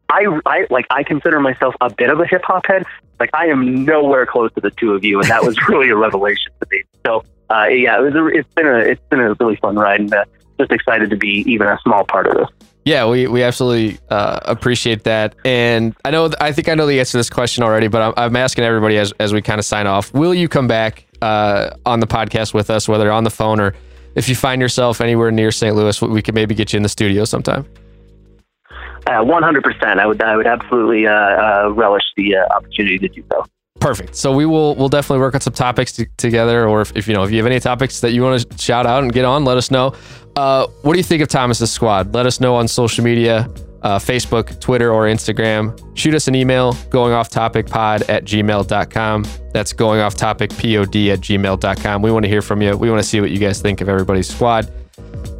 I, 0.10 0.26
I 0.45 0.67
like 0.69 0.86
I 0.89 1.04
consider 1.04 1.39
myself 1.39 1.76
a 1.80 1.89
bit 1.89 2.10
of 2.10 2.19
a 2.19 2.26
hip 2.28 2.41
hop 2.43 2.65
head. 2.65 2.86
Like 3.21 3.30
I 3.34 3.45
am 3.48 3.86
nowhere 3.86 4.26
close 4.26 4.52
to 4.56 4.60
the 4.60 4.71
two 4.71 4.93
of 4.93 5.06
you, 5.06 5.21
and 5.21 5.30
that 5.30 5.43
was 5.43 5.58
really 5.69 5.89
a 5.89 5.95
revelation 5.95 6.52
to 6.60 6.67
me. 6.69 6.84
So 7.06 7.24
uh, 7.49 7.65
yeah, 7.65 7.99
it 7.99 8.01
was 8.01 8.15
a, 8.15 8.25
it's 8.27 8.53
been 8.55 8.67
a 8.67 8.77
it's 8.77 9.01
been 9.10 9.19
a 9.19 9.34
really 9.36 9.55
fun 9.58 9.75
ride, 9.75 9.99
and 10.01 10.13
uh, 10.13 10.25
just 10.60 10.71
excited 10.71 11.10
to 11.10 11.15
be 11.15 11.43
even 11.47 11.67
a 11.67 11.77
small 11.84 12.03
part 12.05 12.27
of 12.27 12.36
this. 12.36 12.47
Yeah, 12.86 13.08
we, 13.08 13.25
we 13.25 13.41
absolutely 13.41 13.97
uh, 14.10 14.39
appreciate 14.43 15.05
that. 15.05 15.36
And 15.43 15.95
I 16.05 16.12
know, 16.12 16.29
I 16.39 16.51
think 16.51 16.69
I 16.69 16.75
know 16.75 16.86
the 16.86 16.99
answer 16.99 17.13
to 17.13 17.17
this 17.17 17.31
question 17.31 17.63
already, 17.63 17.88
but 17.88 18.01
I'm, 18.03 18.13
I'm 18.15 18.36
asking 18.36 18.63
everybody 18.63 18.97
as, 18.99 19.12
as 19.19 19.34
we 19.34 19.41
kind 19.41 19.58
of 19.58 19.65
sign 19.65 19.88
off 19.88 20.13
will 20.13 20.36
you 20.36 20.47
come 20.47 20.67
back 20.67 21.08
uh, 21.23 21.71
on 21.88 21.99
the 21.99 22.05
podcast 22.05 22.53
with 22.53 22.69
us, 22.69 22.88
whether 22.88 23.12
on 23.12 23.23
the 23.23 23.31
phone 23.31 23.60
or 23.60 23.73
if 24.13 24.29
you 24.29 24.36
find 24.36 24.62
yourself 24.62 25.01
anywhere 25.01 25.31
near 25.31 25.51
St. 25.51 25.75
Louis, 25.75 25.99
we 25.99 26.21
could 26.21 26.36
maybe 26.36 26.53
get 26.53 26.73
you 26.73 26.77
in 26.77 26.84
the 26.84 26.89
studio 26.89 27.25
sometime. 27.25 27.65
Uh, 29.08 29.23
100%. 29.23 29.99
I 29.99 30.05
would, 30.05 30.21
I 30.21 30.36
would 30.36 30.47
absolutely 30.47 31.08
uh, 31.08 31.12
uh, 31.12 31.71
relish 31.73 32.03
the 32.15 32.36
uh, 32.36 32.55
opportunity 32.55 32.99
to 32.99 33.08
do 33.08 33.23
so. 33.31 33.45
Perfect. 33.86 34.15
So 34.15 34.32
we 34.32 34.48
will 34.48 34.74
we'll 34.74 34.89
definitely 34.89 35.19
work 35.19 35.36
on 35.36 35.41
some 35.41 35.54
topics 35.54 35.91
to, 35.91 36.08
together, 36.17 36.67
or 36.67 36.82
if, 36.82 36.98
if, 36.98 37.08
you 37.08 37.13
know 37.13 37.21
if 37.21 37.30
you 37.30 37.38
have 37.38 37.45
any 37.45 37.60
topics 37.60 38.00
that 38.00 38.13
you 38.13 38.24
want 38.24 38.50
to 38.50 38.58
shout 38.58 38.88
out 38.88 39.04
and 39.04 39.13
get 39.13 39.26
on, 39.26 39.45
let 39.45 39.58
us 39.58 39.69
know. 39.69 39.93
Uh, 40.36 40.65
what 40.82 40.93
do 40.93 40.98
you 40.98 41.04
think 41.04 41.21
of 41.21 41.28
Thomas's 41.28 41.71
squad? 41.71 42.12
Let 42.12 42.26
us 42.26 42.39
know 42.39 42.56
on 42.56 42.67
social 42.67 43.04
media, 43.04 43.48
uh, 43.84 44.00
Facebook, 44.00 44.60
Twitter, 44.60 44.91
or 44.91 45.04
Instagram. 45.04 45.80
Shoot 45.95 46.15
us 46.15 46.28
an 46.28 46.34
email, 46.34 46.74
going 46.89 47.13
off 47.13 47.30
topic 47.30 47.67
pod 47.67 48.02
at 48.10 48.26
gmail.com. 48.26 49.26
That's 49.54 49.71
going 49.71 50.00
off 50.00 50.15
topic 50.15 50.50
pod 50.50 50.95
at 50.95 51.19
gmail.com. 51.19 52.02
We 52.02 52.12
want 52.12 52.24
to 52.24 52.30
hear 52.30 52.41
from 52.41 52.63
you. 52.63 52.76
We 52.76 52.89
want 52.89 53.04
to 53.04 53.08
see 53.08 53.21
what 53.21 53.30
you 53.30 53.38
guys 53.38 53.62
think 53.62 53.82
of 53.82 53.88
everybody's 53.88 54.34
squad. 54.34 54.67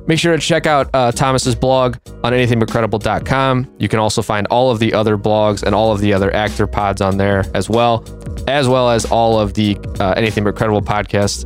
Make 0.08 0.20
sure 0.20 0.36
to 0.36 0.42
check 0.42 0.68
out 0.68 0.90
uh, 0.94 1.12
Thomas's 1.12 1.56
blog 1.56 1.98
on 2.24 2.32
anythingbutcredible.com. 2.34 3.76
You 3.80 3.90
can 3.90 4.00
also 4.00 4.22
find 4.22 4.46
all 4.48 4.70
of 4.70 4.80
the 4.80 4.94
other 4.94 5.18
blogs 5.18 5.64
and 5.64 5.74
all 5.74 5.92
of 5.92 6.00
the 6.00 6.14
other 6.14 6.34
actor 6.34 6.68
pods 6.68 7.02
on 7.02 7.18
there 7.18 7.44
as 7.56 7.70
well, 7.70 8.04
as 8.48 8.68
well 8.68 8.90
as 8.90 9.06
all 9.06 9.40
of 9.40 9.56
the 9.56 9.78
uh, 10.00 10.14
Anything 10.16 10.44
But 10.44 10.56
Credible 10.56 10.82
podcasts. 10.82 11.44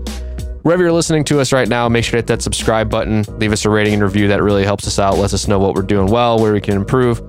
Wherever 0.63 0.84
you're 0.84 0.91
listening 0.91 1.24
to 1.26 1.39
us 1.39 1.54
right 1.54 1.69
now, 1.69 1.88
make 1.88 2.04
sure 2.04 2.12
to 2.12 2.17
hit 2.17 2.28
that 2.28 2.41
subscribe 2.41 2.89
button. 2.89 3.24
Leave 3.39 3.54
us 3.54 3.63
a 3.63 3.69
rating 3.69 3.93
and 3.93 4.04
review. 4.04 4.28
That 4.28 4.43
really 4.43 4.65
helps 4.65 4.86
us 4.88 5.00
out, 5.00 5.17
lets 5.17 5.34
us 5.34 5.48
know 5.48 5.58
what 5.58 5.74
we're 5.74 5.82
doing 5.82 6.08
well, 6.12 6.38
where 6.38 6.52
we 6.52 6.60
can 6.60 6.76
improve. 6.76 7.22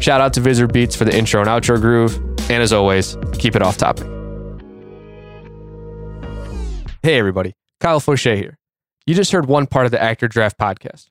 Shout 0.00 0.22
out 0.22 0.32
to 0.34 0.40
Visitor 0.40 0.66
Beats 0.66 0.96
for 0.96 1.04
the 1.04 1.14
intro 1.16 1.40
and 1.40 1.48
outro 1.48 1.78
groove. 1.78 2.16
And 2.50 2.62
as 2.62 2.72
always, 2.72 3.18
keep 3.34 3.54
it 3.54 3.60
off 3.60 3.76
topic. 3.76 4.06
Hey, 7.02 7.18
everybody. 7.18 7.52
Kyle 7.80 8.00
Fauché 8.00 8.36
here. 8.36 8.59
You 9.06 9.14
just 9.14 9.32
heard 9.32 9.46
one 9.46 9.66
part 9.66 9.86
of 9.86 9.92
the 9.92 10.02
Actor 10.02 10.28
Draft 10.28 10.58
podcast. 10.58 11.08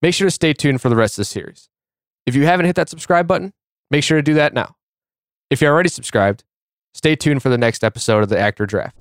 Make 0.00 0.14
sure 0.14 0.26
to 0.26 0.30
stay 0.30 0.52
tuned 0.52 0.80
for 0.80 0.88
the 0.88 0.96
rest 0.96 1.14
of 1.14 1.22
the 1.22 1.24
series. 1.26 1.68
If 2.26 2.34
you 2.34 2.44
haven't 2.44 2.66
hit 2.66 2.76
that 2.76 2.88
subscribe 2.88 3.26
button, 3.26 3.52
make 3.90 4.04
sure 4.04 4.16
to 4.16 4.22
do 4.22 4.34
that 4.34 4.54
now. 4.54 4.76
If 5.50 5.60
you're 5.60 5.72
already 5.72 5.88
subscribed, 5.88 6.44
stay 6.94 7.16
tuned 7.16 7.42
for 7.42 7.48
the 7.48 7.58
next 7.58 7.84
episode 7.84 8.22
of 8.22 8.28
the 8.28 8.38
Actor 8.38 8.66
Draft. 8.66 8.96